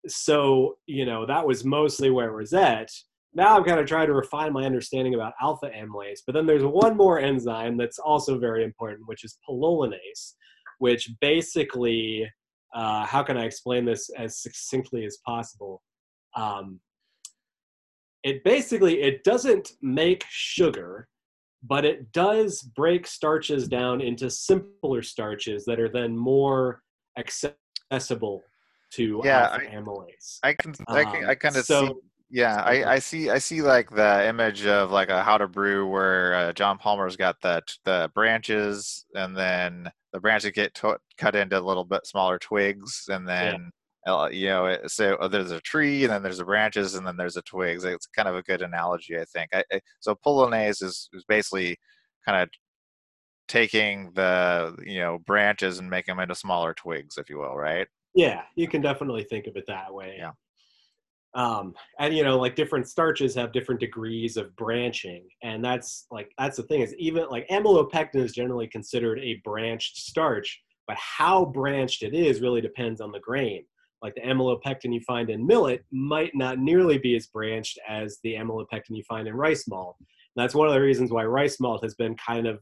so 0.09 0.77
you 0.85 1.05
know 1.05 1.25
that 1.25 1.45
was 1.45 1.63
mostly 1.63 2.09
where 2.09 2.33
was 2.33 2.53
at. 2.53 2.89
Now 3.33 3.55
i'm 3.55 3.63
kind 3.63 3.79
of 3.79 3.85
trying 3.85 4.07
to 4.07 4.13
refine 4.13 4.53
my 4.53 4.63
understanding 4.63 5.13
about 5.13 5.33
alpha 5.41 5.69
amylase 5.69 6.19
but 6.25 6.33
then 6.33 6.47
there's 6.47 6.63
one 6.65 6.97
more 6.97 7.19
enzyme 7.19 7.77
that's 7.77 7.99
also 7.99 8.39
very 8.39 8.63
important 8.63 9.07
which 9.07 9.23
is 9.23 9.37
pullulanase 9.47 10.33
which 10.79 11.11
basically 11.21 12.27
uh, 12.73 13.05
how 13.05 13.21
can 13.21 13.37
i 13.37 13.45
explain 13.45 13.85
this 13.85 14.09
as 14.17 14.37
succinctly 14.37 15.05
as 15.05 15.17
possible? 15.25 15.83
Um, 16.35 16.79
it 18.23 18.43
basically 18.43 19.01
it 19.01 19.23
doesn't 19.23 19.73
make 19.81 20.25
sugar 20.29 21.07
but 21.63 21.85
it 21.85 22.11
does 22.13 22.61
break 22.61 23.05
starches 23.05 23.67
down 23.67 24.01
into 24.01 24.29
simpler 24.29 25.01
starches 25.01 25.65
that 25.65 25.79
are 25.79 25.89
then 25.89 26.15
more 26.15 26.81
accessible 27.17 28.41
to 28.91 29.21
yeah, 29.23 29.49
I, 29.51 29.65
amylase. 29.75 30.39
I 30.43 30.53
can 30.53 30.73
I 30.87 31.03
can 31.03 31.25
I 31.25 31.35
kind 31.35 31.55
of 31.55 31.65
so, 31.65 31.87
see. 31.87 31.93
Yeah, 32.31 32.61
I, 32.61 32.93
I 32.93 32.99
see 32.99 33.29
I 33.29 33.39
see 33.39 33.61
like 33.61 33.89
the 33.89 34.27
image 34.27 34.65
of 34.65 34.91
like 34.91 35.09
a 35.09 35.23
how 35.23 35.37
to 35.37 35.47
brew 35.47 35.87
where 35.87 36.35
uh, 36.35 36.53
John 36.53 36.77
Palmer's 36.77 37.15
got 37.15 37.41
the 37.41 37.61
the 37.85 38.11
branches 38.13 39.05
and 39.15 39.35
then 39.35 39.89
the 40.13 40.19
branches 40.19 40.51
get 40.51 40.79
cut 41.17 41.35
into 41.35 41.57
a 41.57 41.61
little 41.61 41.83
bit 41.85 42.05
smaller 42.05 42.37
twigs 42.37 43.05
and 43.09 43.27
then 43.27 43.71
yeah. 44.05 44.13
uh, 44.13 44.27
you 44.27 44.47
know 44.47 44.65
it, 44.67 44.91
so 44.91 45.15
uh, 45.15 45.27
there's 45.27 45.51
a 45.51 45.61
tree 45.61 46.03
and 46.03 46.13
then 46.13 46.21
there's 46.21 46.37
the 46.37 46.45
branches 46.45 46.95
and 46.95 47.05
then 47.05 47.17
there's 47.17 47.33
the 47.33 47.41
twigs. 47.43 47.83
It's 47.83 48.07
kind 48.07 48.27
of 48.27 48.35
a 48.35 48.43
good 48.43 48.61
analogy, 48.61 49.17
I 49.17 49.25
think. 49.25 49.49
I, 49.53 49.63
I, 49.71 49.81
so 49.99 50.15
pullulanase 50.15 50.83
is, 50.83 51.09
is 51.13 51.25
basically 51.27 51.77
kind 52.25 52.43
of 52.43 52.49
taking 53.47 54.11
the 54.13 54.75
you 54.85 54.99
know 54.99 55.17
branches 55.25 55.79
and 55.79 55.89
making 55.89 56.15
them 56.15 56.21
into 56.21 56.35
smaller 56.35 56.75
twigs, 56.75 57.17
if 57.17 57.29
you 57.29 57.39
will, 57.39 57.55
right? 57.55 57.87
Yeah, 58.15 58.41
you 58.55 58.67
can 58.67 58.81
definitely 58.81 59.23
think 59.23 59.47
of 59.47 59.55
it 59.55 59.65
that 59.67 59.93
way. 59.93 60.15
Yeah. 60.17 60.31
Um, 61.35 61.75
and 61.99 62.15
you 62.15 62.23
know, 62.23 62.39
like 62.39 62.55
different 62.55 62.87
starches 62.87 63.35
have 63.35 63.51
different 63.51 63.79
degrees 63.79 64.35
of 64.35 64.55
branching, 64.55 65.27
and 65.43 65.63
that's 65.63 66.07
like 66.09 66.31
that's 66.39 66.57
the 66.57 66.63
thing 66.63 66.81
is 66.81 66.95
even 66.97 67.27
like 67.29 67.47
amylopectin 67.49 68.15
is 68.15 68.33
generally 68.33 68.67
considered 68.67 69.19
a 69.19 69.39
branched 69.43 69.97
starch, 69.97 70.59
but 70.87 70.97
how 70.97 71.45
branched 71.45 72.01
it 72.01 72.15
is 72.15 72.41
really 72.41 72.61
depends 72.61 72.99
on 72.99 73.11
the 73.11 73.19
grain. 73.19 73.63
Like 74.01 74.15
the 74.15 74.21
amylopectin 74.21 74.93
you 74.93 75.01
find 75.01 75.29
in 75.29 75.45
millet 75.45 75.85
might 75.91 76.31
not 76.33 76.57
nearly 76.57 76.97
be 76.97 77.15
as 77.15 77.27
branched 77.27 77.77
as 77.87 78.17
the 78.23 78.33
amylopectin 78.33 78.91
you 78.91 79.03
find 79.03 79.27
in 79.27 79.35
rice 79.35 79.67
malt. 79.67 79.97
And 79.99 80.07
that's 80.43 80.55
one 80.55 80.67
of 80.67 80.73
the 80.73 80.81
reasons 80.81 81.11
why 81.11 81.25
rice 81.25 81.59
malt 81.59 81.83
has 81.83 81.95
been 81.95 82.15
kind 82.15 82.47
of 82.47 82.59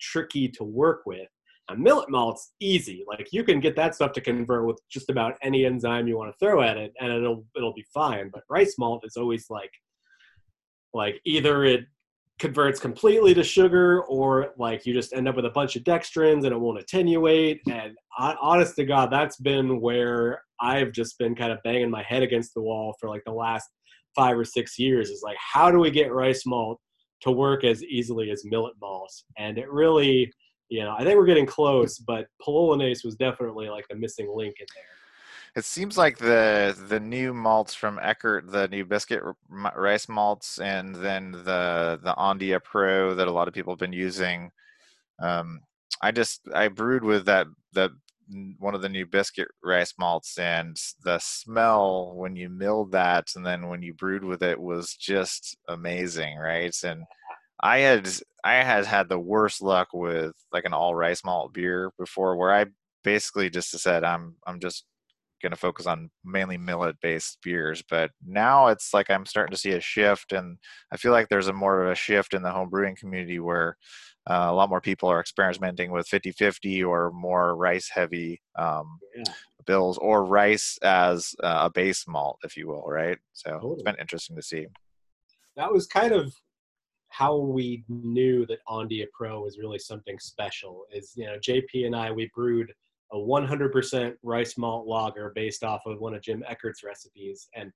tricky 0.00 0.48
to 0.48 0.64
work 0.64 1.02
with 1.04 1.28
a 1.70 1.76
millet 1.76 2.10
malt's 2.10 2.52
easy. 2.60 3.04
Like 3.06 3.28
you 3.32 3.44
can 3.44 3.60
get 3.60 3.76
that 3.76 3.94
stuff 3.94 4.12
to 4.12 4.20
convert 4.20 4.66
with 4.66 4.80
just 4.90 5.10
about 5.10 5.36
any 5.42 5.66
enzyme 5.66 6.08
you 6.08 6.16
want 6.16 6.32
to 6.32 6.38
throw 6.38 6.62
at 6.62 6.76
it, 6.76 6.92
and 7.00 7.12
it'll 7.12 7.44
it'll 7.56 7.74
be 7.74 7.84
fine. 7.92 8.30
But 8.32 8.42
rice 8.48 8.76
malt 8.78 9.02
is 9.04 9.16
always 9.16 9.46
like 9.50 9.72
like 10.94 11.20
either 11.24 11.64
it 11.64 11.84
converts 12.38 12.78
completely 12.78 13.34
to 13.34 13.42
sugar 13.42 14.02
or 14.04 14.54
like 14.58 14.86
you 14.86 14.94
just 14.94 15.12
end 15.12 15.28
up 15.28 15.36
with 15.36 15.44
a 15.44 15.50
bunch 15.50 15.74
of 15.76 15.82
dextrins 15.82 16.44
and 16.44 16.52
it 16.52 16.58
won't 16.58 16.78
attenuate 16.78 17.60
and 17.68 17.96
honest 18.18 18.76
to 18.76 18.84
god 18.84 19.10
that's 19.10 19.36
been 19.38 19.80
where 19.80 20.42
i've 20.60 20.92
just 20.92 21.18
been 21.18 21.34
kind 21.34 21.50
of 21.50 21.58
banging 21.64 21.90
my 21.90 22.02
head 22.02 22.22
against 22.22 22.54
the 22.54 22.60
wall 22.60 22.94
for 23.00 23.08
like 23.08 23.22
the 23.26 23.32
last 23.32 23.68
five 24.14 24.38
or 24.38 24.44
six 24.44 24.78
years 24.78 25.10
is 25.10 25.20
like 25.24 25.36
how 25.38 25.70
do 25.70 25.78
we 25.78 25.90
get 25.90 26.12
rice 26.12 26.46
malt 26.46 26.78
to 27.20 27.32
work 27.32 27.64
as 27.64 27.82
easily 27.82 28.30
as 28.30 28.44
millet 28.44 28.74
malt 28.80 29.12
and 29.36 29.58
it 29.58 29.68
really 29.70 30.30
you 30.68 30.84
know, 30.84 30.94
I 30.98 31.04
think 31.04 31.16
we're 31.16 31.26
getting 31.26 31.46
close, 31.46 31.98
but 31.98 32.26
pullulanase 32.46 33.04
was 33.04 33.16
definitely 33.16 33.68
like 33.68 33.86
the 33.88 33.96
missing 33.96 34.30
link 34.34 34.56
in 34.60 34.66
there. 34.74 34.84
It 35.56 35.64
seems 35.64 35.96
like 35.96 36.18
the 36.18 36.76
the 36.88 37.00
new 37.00 37.32
malts 37.32 37.74
from 37.74 37.98
Eckert, 38.02 38.50
the 38.50 38.68
new 38.68 38.84
biscuit 38.84 39.22
rice 39.48 40.08
malts, 40.08 40.58
and 40.58 40.94
then 40.94 41.32
the 41.32 41.98
the 42.02 42.14
Ondea 42.16 42.62
Pro 42.62 43.14
that 43.14 43.28
a 43.28 43.32
lot 43.32 43.48
of 43.48 43.54
people 43.54 43.72
have 43.72 43.80
been 43.80 43.92
using. 43.92 44.50
Um, 45.20 45.60
I 46.02 46.12
just 46.12 46.42
I 46.54 46.68
brewed 46.68 47.02
with 47.02 47.24
that 47.26 47.46
that 47.72 47.90
one 48.58 48.74
of 48.74 48.82
the 48.82 48.88
new 48.88 49.06
biscuit 49.06 49.48
rice 49.64 49.94
malts 49.98 50.38
and 50.38 50.76
the 51.02 51.18
smell 51.18 52.12
when 52.14 52.36
you 52.36 52.50
milled 52.50 52.92
that 52.92 53.26
and 53.34 53.44
then 53.44 53.68
when 53.68 53.80
you 53.80 53.94
brewed 53.94 54.22
with 54.22 54.42
it 54.42 54.60
was 54.60 54.94
just 54.94 55.56
amazing 55.68 56.36
right 56.36 56.76
and 56.84 57.04
i 57.60 57.78
had 57.78 58.08
i 58.44 58.54
had 58.54 58.84
had 58.84 59.08
the 59.08 59.18
worst 59.18 59.62
luck 59.62 59.88
with 59.92 60.32
like 60.52 60.64
an 60.64 60.72
all 60.72 60.94
rice 60.94 61.24
malt 61.24 61.52
beer 61.52 61.90
before 61.98 62.36
where 62.36 62.52
i 62.52 62.64
basically 63.04 63.50
just 63.50 63.70
said 63.70 64.04
i'm 64.04 64.34
i'm 64.46 64.60
just 64.60 64.84
going 65.40 65.50
to 65.50 65.56
focus 65.56 65.86
on 65.86 66.10
mainly 66.24 66.58
millet 66.58 66.96
based 67.00 67.38
beers 67.42 67.82
but 67.88 68.10
now 68.26 68.66
it's 68.66 68.92
like 68.92 69.08
i'm 69.08 69.24
starting 69.24 69.52
to 69.52 69.60
see 69.60 69.70
a 69.72 69.80
shift 69.80 70.32
and 70.32 70.58
i 70.92 70.96
feel 70.96 71.12
like 71.12 71.28
there's 71.28 71.48
a 71.48 71.52
more 71.52 71.84
of 71.84 71.90
a 71.90 71.94
shift 71.94 72.34
in 72.34 72.42
the 72.42 72.50
home 72.50 72.68
brewing 72.68 72.96
community 72.96 73.38
where 73.38 73.76
uh, 74.28 74.48
a 74.50 74.52
lot 74.52 74.68
more 74.68 74.80
people 74.80 75.08
are 75.08 75.20
experimenting 75.20 75.90
with 75.90 76.06
50-50 76.08 76.86
or 76.86 77.10
more 77.12 77.56
rice 77.56 77.88
heavy 77.88 78.42
um, 78.58 78.98
yeah. 79.16 79.32
bills 79.64 79.96
or 79.98 80.24
rice 80.24 80.76
as 80.82 81.34
uh, 81.42 81.60
a 81.62 81.70
base 81.70 82.04
malt 82.08 82.38
if 82.42 82.56
you 82.56 82.66
will 82.66 82.84
right 82.86 83.18
so 83.32 83.52
totally. 83.52 83.74
it's 83.74 83.82
been 83.84 83.96
interesting 84.00 84.36
to 84.36 84.42
see 84.42 84.66
that 85.56 85.72
was 85.72 85.86
kind 85.86 86.12
of 86.12 86.34
how 87.18 87.36
we 87.36 87.82
knew 87.88 88.46
that 88.46 88.60
Ondea 88.68 89.06
Pro 89.12 89.40
was 89.40 89.58
really 89.58 89.78
something 89.78 90.20
special 90.20 90.84
is 90.92 91.12
you 91.16 91.26
know 91.26 91.36
JP 91.38 91.86
and 91.86 91.96
I 91.96 92.12
we 92.12 92.30
brewed 92.32 92.72
a 93.12 93.16
100% 93.16 94.14
rice 94.22 94.56
malt 94.56 94.86
lager 94.86 95.32
based 95.34 95.64
off 95.64 95.80
of 95.86 95.98
one 95.98 96.14
of 96.14 96.22
Jim 96.22 96.44
Eckert's 96.46 96.84
recipes 96.84 97.48
and 97.56 97.72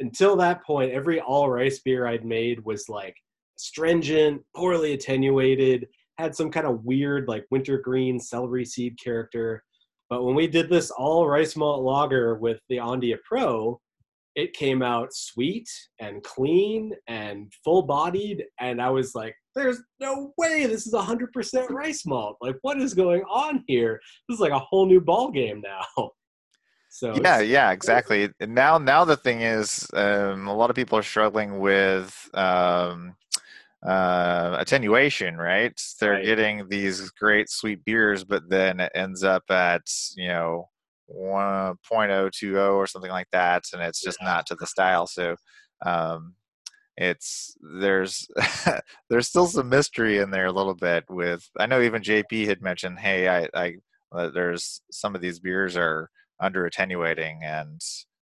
until 0.00 0.34
that 0.36 0.64
point 0.64 0.92
every 0.92 1.20
all 1.20 1.50
rice 1.50 1.80
beer 1.80 2.06
I'd 2.06 2.24
made 2.24 2.64
was 2.64 2.88
like 2.88 3.14
astringent, 3.58 4.40
poorly 4.56 4.94
attenuated, 4.94 5.86
had 6.16 6.34
some 6.34 6.50
kind 6.50 6.66
of 6.66 6.84
weird 6.84 7.28
like 7.28 7.44
wintergreen 7.50 8.18
celery 8.18 8.64
seed 8.64 8.98
character. 9.02 9.62
But 10.08 10.24
when 10.24 10.34
we 10.34 10.46
did 10.46 10.70
this 10.70 10.90
all 10.90 11.28
rice 11.28 11.54
malt 11.54 11.82
lager 11.82 12.36
with 12.36 12.60
the 12.70 12.78
Ondea 12.78 13.18
Pro, 13.28 13.78
it 14.34 14.52
came 14.52 14.82
out 14.82 15.12
sweet 15.12 15.68
and 16.00 16.22
clean 16.22 16.92
and 17.06 17.52
full 17.62 17.82
bodied. 17.82 18.44
And 18.60 18.80
I 18.80 18.90
was 18.90 19.14
like, 19.14 19.34
there's 19.54 19.80
no 20.00 20.32
way 20.36 20.66
this 20.66 20.86
is 20.86 20.94
100% 20.94 21.70
rice 21.70 22.04
malt. 22.04 22.36
Like, 22.40 22.56
what 22.62 22.80
is 22.80 22.94
going 22.94 23.22
on 23.22 23.62
here? 23.66 24.00
This 24.28 24.36
is 24.36 24.40
like 24.40 24.52
a 24.52 24.58
whole 24.58 24.86
new 24.86 25.00
ball 25.00 25.30
game 25.30 25.62
now. 25.62 26.10
So 26.96 27.12
yeah, 27.20 27.40
yeah, 27.40 27.72
exactly. 27.72 28.30
And 28.38 28.54
now, 28.54 28.78
now 28.78 29.04
the 29.04 29.16
thing 29.16 29.40
is, 29.40 29.84
um, 29.94 30.46
a 30.46 30.54
lot 30.54 30.70
of 30.70 30.76
people 30.76 30.96
are 30.96 31.02
struggling 31.02 31.58
with 31.58 32.30
um, 32.34 33.16
uh, 33.84 34.56
attenuation, 34.60 35.36
right? 35.36 35.78
They're 36.00 36.12
right. 36.12 36.24
getting 36.24 36.68
these 36.68 37.10
great 37.10 37.50
sweet 37.50 37.84
beers, 37.84 38.22
but 38.22 38.48
then 38.48 38.78
it 38.78 38.92
ends 38.94 39.24
up 39.24 39.42
at 39.50 39.82
you 40.16 40.28
know 40.28 40.68
1.020 41.10 42.74
or 42.74 42.86
something 42.86 43.10
like 43.10 43.28
that, 43.32 43.64
and 43.72 43.82
it's 43.82 44.02
just 44.02 44.18
yeah. 44.20 44.28
not 44.28 44.46
to 44.46 44.54
the 44.54 44.66
style. 44.66 45.06
So 45.06 45.36
um, 45.84 46.34
it's 46.96 47.56
there's 47.80 48.26
there's 49.10 49.28
still 49.28 49.46
some 49.46 49.68
mystery 49.68 50.18
in 50.18 50.30
there 50.30 50.46
a 50.46 50.52
little 50.52 50.74
bit. 50.74 51.04
With 51.08 51.48
I 51.58 51.66
know 51.66 51.80
even 51.80 52.02
JP 52.02 52.46
had 52.46 52.62
mentioned, 52.62 52.98
hey, 52.98 53.28
I, 53.28 53.48
I 53.54 53.76
uh, 54.12 54.30
there's 54.30 54.80
some 54.90 55.14
of 55.14 55.20
these 55.20 55.40
beers 55.40 55.76
are 55.76 56.08
under 56.40 56.66
attenuating 56.66 57.40
and 57.42 57.80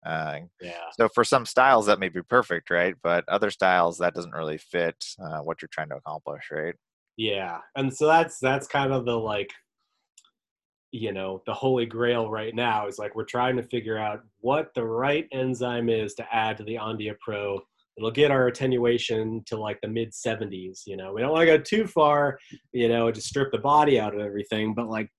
uh, 0.06 0.40
yeah. 0.62 0.90
So 0.98 1.10
for 1.10 1.24
some 1.24 1.46
styles 1.46 1.88
that 1.88 2.00
may 2.00 2.10
be 2.10 2.22
perfect, 2.22 2.70
right? 2.70 2.96
But 3.04 3.28
other 3.28 3.52
styles 3.52 3.98
that 3.98 4.14
doesn't 4.14 4.34
really 4.34 4.58
fit 4.58 4.96
uh, 5.22 5.40
what 5.40 5.62
you're 5.62 5.70
trying 5.72 5.90
to 5.90 5.98
accomplish, 5.98 6.46
right? 6.52 6.76
Yeah, 7.18 7.60
and 7.76 7.94
so 7.94 8.08
that's 8.08 8.40
that's 8.40 8.68
kind 8.68 8.94
of 8.94 9.06
the 9.06 9.18
like, 9.18 9.50
you 10.92 11.12
know, 11.12 11.42
the 11.46 11.54
holy 11.54 11.86
grail 11.86 12.30
right 12.30 12.56
now 12.56 12.88
is 12.88 12.98
like 12.98 13.16
we're 13.16 13.26
trying 13.26 13.56
to 13.58 13.64
figure 13.64 13.98
out 13.98 14.22
what 14.40 14.74
the 14.74 14.84
right 14.84 15.28
enzyme 15.32 15.90
is 15.90 16.14
to 16.16 16.34
add 16.34 16.58
to 16.58 16.64
the 16.64 16.76
Ondea 16.76 17.16
Pro. 17.20 17.60
It'll 17.98 18.12
get 18.12 18.32
our 18.32 18.48
attenuation 18.48 19.44
to 19.48 19.58
like 19.58 19.80
the 19.82 19.88
mid 19.88 20.12
70s. 20.12 20.84
You 20.86 20.98
know, 20.98 21.14
we 21.14 21.22
don't 21.22 21.32
want 21.32 21.48
to 21.48 21.58
go 21.58 21.62
too 21.62 21.88
far, 21.88 22.38
you 22.72 22.88
know, 22.88 23.12
to 23.12 23.22
strip 23.22 23.52
the 23.52 23.58
body 23.58 24.00
out 24.00 24.14
of 24.14 24.22
everything, 24.22 24.74
but 24.74 24.88
like 24.88 25.10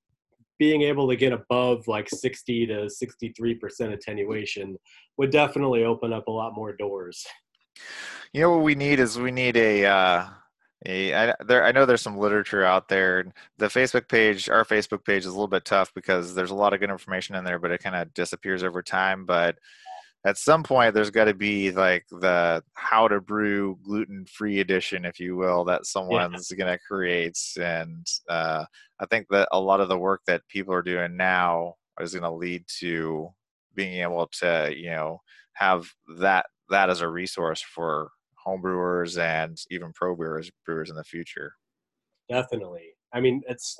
being 0.59 0.83
able 0.83 1.09
to 1.09 1.16
get 1.16 1.33
above 1.33 1.87
like 1.87 2.09
60 2.09 2.66
to 2.66 2.74
63% 2.87 3.92
attenuation 3.92 4.76
would 5.16 5.31
definitely 5.31 5.85
open 5.85 6.12
up 6.12 6.28
a 6.28 6.33
lot 6.33 6.54
more 6.54 6.72
doors. 6.72 7.26
You 8.33 8.42
know 8.42 8.50
what 8.50 8.64
we 8.64 8.74
need 8.74 9.00
is 9.00 9.18
we 9.18 9.31
need 9.31 9.57
a 9.57 9.87
uh 9.87 10.26
I, 10.86 11.34
there, 11.46 11.64
I 11.64 11.72
know 11.72 11.86
there's 11.86 12.02
some 12.02 12.18
literature 12.18 12.64
out 12.64 12.88
there. 12.88 13.32
The 13.58 13.66
Facebook 13.66 14.08
page, 14.08 14.48
our 14.48 14.64
Facebook 14.64 15.04
page, 15.04 15.22
is 15.22 15.26
a 15.26 15.30
little 15.32 15.48
bit 15.48 15.64
tough 15.64 15.92
because 15.94 16.34
there's 16.34 16.52
a 16.52 16.54
lot 16.54 16.72
of 16.72 16.80
good 16.80 16.90
information 16.90 17.34
in 17.34 17.44
there, 17.44 17.58
but 17.58 17.72
it 17.72 17.82
kind 17.82 17.96
of 17.96 18.14
disappears 18.14 18.62
over 18.62 18.82
time. 18.82 19.24
But 19.24 19.56
at 20.24 20.36
some 20.36 20.62
point 20.62 20.94
there's 20.94 21.10
got 21.10 21.24
to 21.26 21.34
be 21.34 21.70
like 21.70 22.04
the 22.10 22.62
how 22.74 23.08
to 23.08 23.20
brew 23.20 23.78
gluten 23.82 24.24
free 24.26 24.60
edition 24.60 25.04
if 25.04 25.20
you 25.20 25.36
will 25.36 25.64
that 25.64 25.86
someone's 25.86 26.50
yeah. 26.50 26.56
going 26.56 26.72
to 26.72 26.84
create 26.86 27.38
and 27.60 28.06
uh, 28.28 28.64
i 29.00 29.06
think 29.06 29.26
that 29.30 29.48
a 29.52 29.60
lot 29.60 29.80
of 29.80 29.88
the 29.88 29.98
work 29.98 30.20
that 30.26 30.46
people 30.48 30.74
are 30.74 30.82
doing 30.82 31.16
now 31.16 31.74
is 32.00 32.12
going 32.12 32.22
to 32.22 32.30
lead 32.30 32.64
to 32.66 33.28
being 33.74 34.02
able 34.02 34.26
to 34.26 34.72
you 34.76 34.90
know 34.90 35.20
have 35.52 35.88
that 36.18 36.46
that 36.68 36.90
as 36.90 37.00
a 37.00 37.08
resource 37.08 37.62
for 37.62 38.10
home 38.48 38.61
brewers 38.61 39.18
and 39.18 39.58
even 39.70 39.92
pro 39.94 40.14
brewers 40.14 40.50
brewers 40.64 40.90
in 40.90 40.96
the 40.96 41.04
future 41.04 41.52
definitely 42.28 42.88
i 43.14 43.20
mean 43.20 43.42
it's 43.48 43.78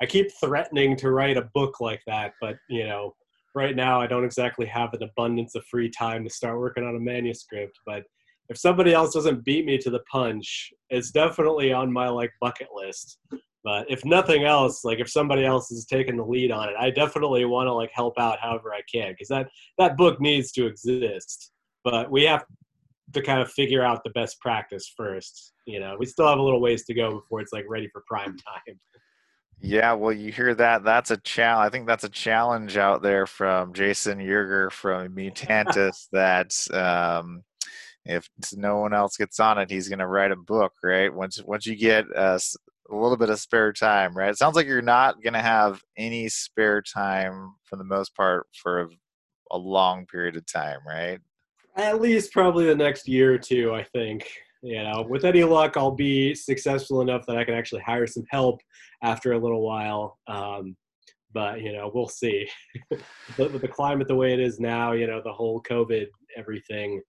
i 0.00 0.06
keep 0.06 0.28
threatening 0.40 0.96
to 0.96 1.10
write 1.10 1.36
a 1.36 1.48
book 1.54 1.80
like 1.80 2.02
that 2.06 2.32
but 2.40 2.56
you 2.68 2.86
know 2.86 3.14
right 3.54 3.76
now 3.76 4.00
I 4.00 4.06
don't 4.06 4.24
exactly 4.24 4.66
have 4.66 4.94
an 4.94 5.02
abundance 5.02 5.54
of 5.54 5.64
free 5.66 5.90
time 5.90 6.24
to 6.24 6.30
start 6.30 6.58
working 6.58 6.84
on 6.84 6.96
a 6.96 7.00
manuscript, 7.00 7.78
but 7.86 8.04
if 8.48 8.58
somebody 8.58 8.92
else 8.92 9.14
doesn't 9.14 9.44
beat 9.44 9.64
me 9.64 9.78
to 9.78 9.90
the 9.90 10.02
punch, 10.10 10.72
it's 10.90 11.10
definitely 11.10 11.72
on 11.72 11.92
my 11.92 12.08
like 12.08 12.32
bucket 12.40 12.68
list. 12.74 13.18
But 13.64 13.88
if 13.88 14.04
nothing 14.04 14.44
else, 14.44 14.84
like 14.84 14.98
if 14.98 15.08
somebody 15.08 15.44
else 15.44 15.70
is 15.70 15.86
taking 15.86 16.16
the 16.16 16.24
lead 16.24 16.50
on 16.50 16.68
it, 16.68 16.74
I 16.78 16.90
definitely 16.90 17.44
want 17.44 17.68
to 17.68 17.72
like 17.72 17.90
help 17.92 18.18
out 18.18 18.40
however 18.40 18.74
I 18.74 18.82
can 18.92 19.12
because 19.12 19.28
that 19.28 19.48
that 19.78 19.96
book 19.96 20.20
needs 20.20 20.50
to 20.52 20.66
exist. 20.66 21.52
But 21.84 22.10
we 22.10 22.24
have 22.24 22.44
to 23.12 23.22
kind 23.22 23.40
of 23.40 23.50
figure 23.50 23.84
out 23.84 24.02
the 24.04 24.10
best 24.10 24.40
practice 24.40 24.92
first. 24.96 25.52
You 25.66 25.80
know, 25.80 25.96
we 25.98 26.06
still 26.06 26.28
have 26.28 26.38
a 26.38 26.42
little 26.42 26.60
ways 26.60 26.84
to 26.86 26.94
go 26.94 27.12
before 27.12 27.40
it's 27.40 27.52
like 27.52 27.64
ready 27.68 27.88
for 27.92 28.02
prime 28.06 28.36
time. 28.36 28.78
Yeah, 29.60 29.92
well, 29.92 30.12
you 30.12 30.32
hear 30.32 30.54
that? 30.56 30.82
That's 30.82 31.12
a 31.12 31.16
challenge. 31.18 31.66
I 31.66 31.70
think 31.70 31.86
that's 31.86 32.02
a 32.02 32.08
challenge 32.08 32.76
out 32.76 33.00
there 33.00 33.26
from 33.26 33.72
Jason 33.72 34.18
Yerger 34.18 34.72
from 34.72 35.14
Mutantis. 35.14 36.08
that 36.12 36.52
um, 36.76 37.44
if 38.04 38.28
no 38.54 38.78
one 38.78 38.92
else 38.92 39.16
gets 39.16 39.38
on 39.38 39.58
it, 39.58 39.70
he's 39.70 39.88
going 39.88 40.00
to 40.00 40.06
write 40.08 40.32
a 40.32 40.36
book, 40.36 40.72
right? 40.82 41.14
Once 41.14 41.40
once 41.44 41.64
you 41.64 41.76
get 41.76 42.06
a, 42.16 42.40
a 42.90 42.94
little 42.94 43.16
bit 43.16 43.30
of 43.30 43.38
spare 43.38 43.72
time, 43.72 44.16
right? 44.16 44.30
It 44.30 44.38
sounds 44.38 44.56
like 44.56 44.66
you're 44.66 44.82
not 44.82 45.22
going 45.22 45.34
to 45.34 45.40
have 45.40 45.80
any 45.96 46.28
spare 46.28 46.82
time 46.82 47.54
for 47.64 47.76
the 47.76 47.84
most 47.84 48.16
part 48.16 48.48
for 48.60 48.80
a, 48.82 48.88
a 49.52 49.58
long 49.58 50.06
period 50.06 50.36
of 50.36 50.44
time, 50.44 50.80
right? 50.86 51.20
At 51.76 52.00
least 52.00 52.32
probably 52.32 52.66
the 52.66 52.74
next 52.74 53.08
year 53.08 53.34
or 53.34 53.38
two, 53.38 53.74
I 53.74 53.82
think 53.82 54.30
you 54.62 54.80
know, 54.82 55.04
with 55.08 55.24
any 55.24 55.42
luck, 55.42 55.76
I'll 55.76 55.90
be 55.90 56.34
successful 56.34 57.00
enough 57.00 57.26
that 57.26 57.36
I 57.36 57.44
can 57.44 57.54
actually 57.54 57.82
hire 57.82 58.06
some 58.06 58.24
help 58.30 58.60
after 59.02 59.32
a 59.32 59.38
little 59.38 59.60
while. 59.60 60.18
Um, 60.28 60.76
but 61.34 61.62
you 61.62 61.72
know, 61.72 61.90
we'll 61.92 62.08
see. 62.08 62.48
with 63.38 63.60
the 63.60 63.68
climate 63.68 64.06
the 64.06 64.14
way 64.14 64.32
it 64.32 64.40
is 64.40 64.60
now, 64.60 64.92
you 64.92 65.08
know, 65.08 65.20
the 65.22 65.32
whole 65.32 65.60
COVID 65.62 66.06
everything, 66.36 67.02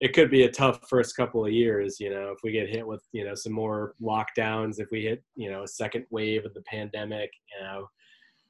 it 0.00 0.14
could 0.14 0.30
be 0.30 0.44
a 0.44 0.50
tough 0.50 0.80
first 0.88 1.16
couple 1.16 1.44
of 1.44 1.52
years. 1.52 2.00
You 2.00 2.10
know, 2.10 2.30
if 2.30 2.38
we 2.42 2.50
get 2.50 2.70
hit 2.70 2.86
with 2.86 3.02
you 3.12 3.24
know 3.24 3.34
some 3.34 3.52
more 3.52 3.94
lockdowns, 4.00 4.80
if 4.80 4.88
we 4.90 5.02
hit 5.02 5.22
you 5.34 5.50
know 5.50 5.64
a 5.64 5.68
second 5.68 6.06
wave 6.10 6.46
of 6.46 6.54
the 6.54 6.62
pandemic, 6.62 7.30
you 7.52 7.64
know, 7.64 7.88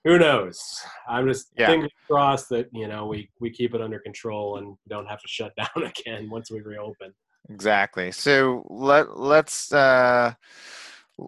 who 0.07 0.21
knows? 0.21 0.81
I'm 1.09 1.27
just 1.27 1.49
yeah. 1.59 1.66
fingers 1.66 1.90
crossed 2.07 2.49
that 2.51 2.69
you 2.73 2.87
know 2.87 3.07
we 3.07 3.29
we 3.40 3.51
keep 3.51 3.75
it 3.75 3.81
under 3.81 3.99
control 3.99 4.59
and 4.59 4.77
don't 4.88 5.07
have 5.07 5.21
to 5.21 5.29
shut 5.29 5.53
down 5.57 5.85
again 5.85 6.31
once 6.31 6.51
we 6.51 6.61
reopen. 6.61 7.12
Exactly. 7.51 8.12
So 8.12 8.64
let 8.71 9.19
let's 9.19 9.73
uh, 9.73 10.35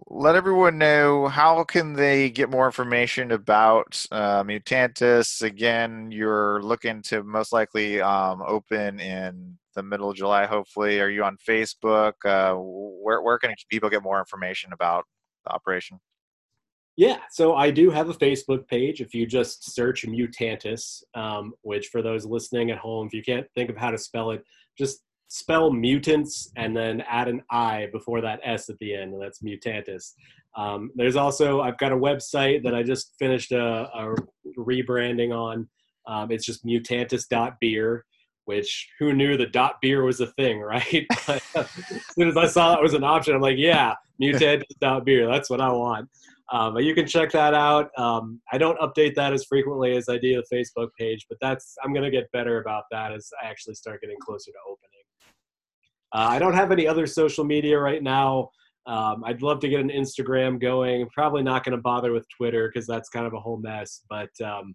let 0.07 0.35
everyone 0.35 0.77
know 0.77 1.27
how 1.27 1.65
can 1.65 1.91
they 1.93 2.29
get 2.29 2.49
more 2.49 2.65
information 2.65 3.31
about 3.31 4.05
uh, 4.11 4.43
Mutantis. 4.43 5.41
Again, 5.41 6.09
you're 6.09 6.61
looking 6.61 7.01
to 7.03 7.23
most 7.23 7.51
likely 7.51 7.99
um, 7.99 8.41
open 8.47 9.01
in 9.01 9.57
the 9.75 9.83
middle 9.83 10.09
of 10.09 10.15
July. 10.15 10.45
Hopefully, 10.45 11.01
are 11.01 11.09
you 11.09 11.25
on 11.25 11.37
Facebook? 11.37 12.13
Uh, 12.23 12.55
where 12.55 13.21
where 13.21 13.37
can 13.39 13.53
people 13.69 13.89
get 13.89 14.03
more 14.03 14.19
information 14.19 14.71
about 14.71 15.03
the 15.45 15.51
operation? 15.51 15.99
Yeah, 16.99 17.19
so 17.31 17.55
I 17.55 17.71
do 17.71 17.89
have 17.91 18.09
a 18.09 18.13
Facebook 18.13 18.67
page. 18.67 18.99
If 18.99 19.13
you 19.13 19.25
just 19.25 19.73
search 19.73 20.05
Mutantis, 20.05 21.01
um, 21.15 21.53
which 21.61 21.87
for 21.87 22.01
those 22.01 22.25
listening 22.25 22.71
at 22.71 22.77
home, 22.77 23.07
if 23.07 23.13
you 23.13 23.23
can't 23.23 23.47
think 23.55 23.69
of 23.69 23.77
how 23.77 23.89
to 23.89 23.97
spell 23.97 24.31
it, 24.31 24.43
just 24.77 24.99
spell 25.29 25.71
mutants 25.71 26.51
and 26.57 26.75
then 26.75 27.01
add 27.09 27.29
an 27.29 27.41
I 27.49 27.87
before 27.93 28.19
that 28.19 28.41
S 28.43 28.67
at 28.67 28.77
the 28.79 28.93
end, 28.93 29.13
and 29.13 29.21
that's 29.21 29.41
Mutantis. 29.41 30.11
Um, 30.57 30.91
there's 30.93 31.15
also 31.15 31.61
I've 31.61 31.77
got 31.77 31.93
a 31.93 31.95
website 31.95 32.65
that 32.65 32.75
I 32.75 32.83
just 32.83 33.13
finished 33.17 33.53
a, 33.53 33.89
a 33.95 34.13
rebranding 34.57 35.33
on. 35.33 35.69
Um, 36.05 36.33
it's 36.33 36.45
just 36.45 36.65
mutantis.beer, 36.65 38.05
which 38.43 38.89
who 38.99 39.13
knew 39.13 39.37
the 39.37 39.45
dot 39.45 39.75
beer 39.81 40.03
was 40.03 40.19
a 40.19 40.27
thing, 40.33 40.59
right? 40.75 41.05
as 41.29 41.71
soon 42.13 42.27
as 42.27 42.35
I 42.35 42.47
saw 42.47 42.71
that 42.71 42.81
was 42.81 42.93
an 42.93 43.05
option, 43.05 43.35
I'm 43.35 43.41
like, 43.41 43.57
yeah, 43.57 43.93
mutantis.beer. 44.21 45.31
That's 45.31 45.49
what 45.49 45.61
I 45.61 45.71
want. 45.71 46.09
Um, 46.51 46.73
but 46.73 46.83
you 46.83 46.95
can 46.95 47.05
check 47.05 47.31
that 47.31 47.53
out. 47.53 47.91
Um, 47.97 48.41
I 48.51 48.57
don't 48.57 48.79
update 48.79 49.13
that 49.15 49.33
as 49.33 49.45
frequently 49.45 49.95
as 49.95 50.09
I 50.09 50.17
do 50.17 50.41
the 50.41 50.55
Facebook 50.55 50.89
page, 50.97 51.25
but 51.29 51.37
that's 51.41 51.75
I'm 51.83 51.93
going 51.93 52.05
to 52.05 52.11
get 52.11 52.31
better 52.31 52.59
about 52.59 52.85
that 52.91 53.11
as 53.11 53.29
I 53.41 53.47
actually 53.47 53.75
start 53.75 54.01
getting 54.01 54.17
closer 54.19 54.51
to 54.51 54.57
opening. 54.65 54.89
Uh, 56.11 56.27
I 56.33 56.39
don't 56.39 56.55
have 56.55 56.71
any 56.71 56.87
other 56.87 57.05
social 57.05 57.43
media 57.43 57.77
right 57.77 58.01
now. 58.01 58.49
Um, 58.87 59.23
I'd 59.23 59.43
love 59.43 59.59
to 59.59 59.69
get 59.69 59.79
an 59.79 59.89
Instagram 59.89 60.59
going. 60.59 61.07
Probably 61.09 61.43
not 61.43 61.63
going 61.63 61.75
to 61.75 61.81
bother 61.81 62.11
with 62.11 62.25
Twitter 62.35 62.67
because 62.67 62.87
that's 62.87 63.09
kind 63.09 63.27
of 63.27 63.33
a 63.33 63.39
whole 63.39 63.57
mess. 63.57 64.01
But 64.09 64.29
um, 64.43 64.73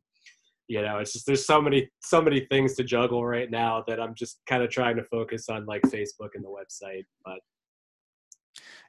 you 0.69 0.81
know, 0.81 0.99
it's 0.99 1.13
just 1.13 1.27
there's 1.27 1.45
so 1.45 1.61
many 1.61 1.91
so 2.01 2.23
many 2.23 2.47
things 2.51 2.75
to 2.77 2.85
juggle 2.85 3.27
right 3.27 3.51
now 3.51 3.83
that 3.89 4.01
I'm 4.01 4.15
just 4.15 4.41
kind 4.49 4.63
of 4.63 4.71
trying 4.71 4.97
to 4.97 5.05
focus 5.05 5.49
on 5.49 5.67
like 5.67 5.83
Facebook 5.83 6.31
and 6.35 6.45
the 6.45 6.49
website. 6.49 7.05
But 7.25 7.41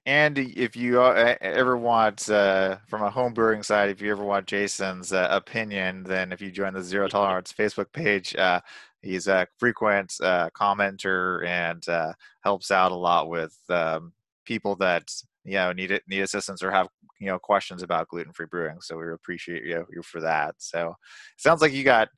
and 0.05 0.37
if 0.37 0.75
you 0.75 1.01
uh, 1.01 1.35
ever 1.41 1.77
want, 1.77 2.29
uh, 2.29 2.77
from 2.87 3.01
a 3.01 3.09
home 3.09 3.33
brewing 3.33 3.63
side, 3.63 3.89
if 3.89 4.01
you 4.01 4.11
ever 4.11 4.23
want 4.23 4.45
Jason's 4.45 5.11
uh, 5.11 5.27
opinion, 5.31 6.03
then 6.03 6.31
if 6.31 6.41
you 6.41 6.51
join 6.51 6.73
the 6.73 6.83
Zero 6.83 7.07
Tolerance 7.07 7.51
Facebook 7.51 7.91
page, 7.91 8.35
uh, 8.35 8.61
he's 9.01 9.27
a 9.27 9.47
frequent 9.57 10.13
uh, 10.21 10.49
commenter 10.51 11.45
and 11.47 11.87
uh, 11.89 12.13
helps 12.43 12.69
out 12.69 12.91
a 12.91 12.95
lot 12.95 13.29
with 13.29 13.57
um, 13.69 14.13
people 14.45 14.75
that 14.75 15.11
you 15.43 15.53
know 15.53 15.71
need 15.71 15.99
need 16.07 16.21
assistance 16.21 16.61
or 16.61 16.71
have 16.71 16.87
you 17.19 17.27
know 17.27 17.39
questions 17.39 17.81
about 17.81 18.07
gluten 18.07 18.33
free 18.33 18.45
brewing. 18.45 18.81
So 18.81 18.97
we 18.97 19.11
appreciate 19.11 19.63
you, 19.63 19.85
you 19.91 20.03
for 20.03 20.21
that. 20.21 20.55
So 20.59 20.89
it 20.89 21.41
sounds 21.41 21.61
like 21.61 21.73
you 21.73 21.83
got 21.83 22.09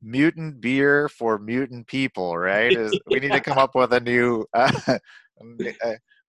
mutant 0.00 0.60
beer 0.60 1.08
for 1.08 1.38
mutant 1.38 1.86
people, 1.86 2.36
right? 2.36 2.72
Is, 2.72 2.96
we 3.06 3.20
need 3.20 3.32
to 3.32 3.40
come 3.40 3.58
up 3.58 3.74
with 3.74 3.92
a 3.92 4.00
new 4.00 4.44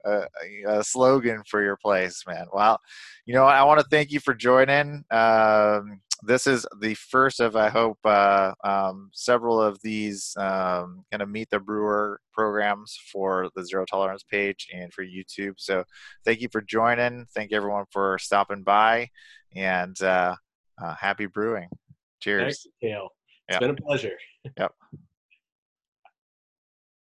a, 0.06 0.28
a, 0.68 0.84
slogan 0.84 1.44
for 1.48 1.64
your 1.64 1.78
place, 1.78 2.24
man. 2.28 2.46
Well, 2.54 2.80
you 3.26 3.34
know, 3.34 3.46
I 3.46 3.64
want 3.64 3.80
to 3.80 3.86
thank 3.90 4.12
you 4.12 4.20
for 4.20 4.34
joining. 4.34 5.04
Um, 5.12 6.02
this 6.24 6.48
is 6.48 6.66
the 6.80 6.94
first 6.94 7.40
of, 7.40 7.56
I 7.56 7.70
hope, 7.70 7.98
uh, 8.06 8.54
um, 8.64 9.10
several 9.14 9.62
of 9.62 9.82
these 9.82 10.34
um, 10.38 11.04
kind 11.12 11.22
of 11.22 11.30
meet 11.30 11.50
the 11.50 11.60
brewer 11.60 12.20
programs 12.32 12.98
for 13.12 13.50
the 13.56 13.66
zero 13.66 13.86
tolerance 13.86 14.24
page 14.24 14.68
and 14.74 14.94
for 14.94 15.04
YouTube. 15.04 15.56
So, 15.58 15.84
thank 16.26 16.42
you 16.42 16.50
for 16.52 16.62
joining. 16.62 17.26
Thank 17.36 17.52
you 17.52 17.58
everyone 17.58 17.86
for 17.92 18.18
stopping 18.20 18.64
by, 18.64 19.10
and 19.56 20.02
uh, 20.02 20.36
uh, 20.82 20.96
happy 20.96 21.26
brewing. 21.26 21.70
Cheers. 22.22 22.42
Thanks, 22.42 22.68
Kale. 22.82 23.10
It's 23.50 23.56
yep. 23.56 23.62
been 23.62 23.70
a 23.72 23.76
pleasure. 23.76 24.18
Yep. 24.58 24.74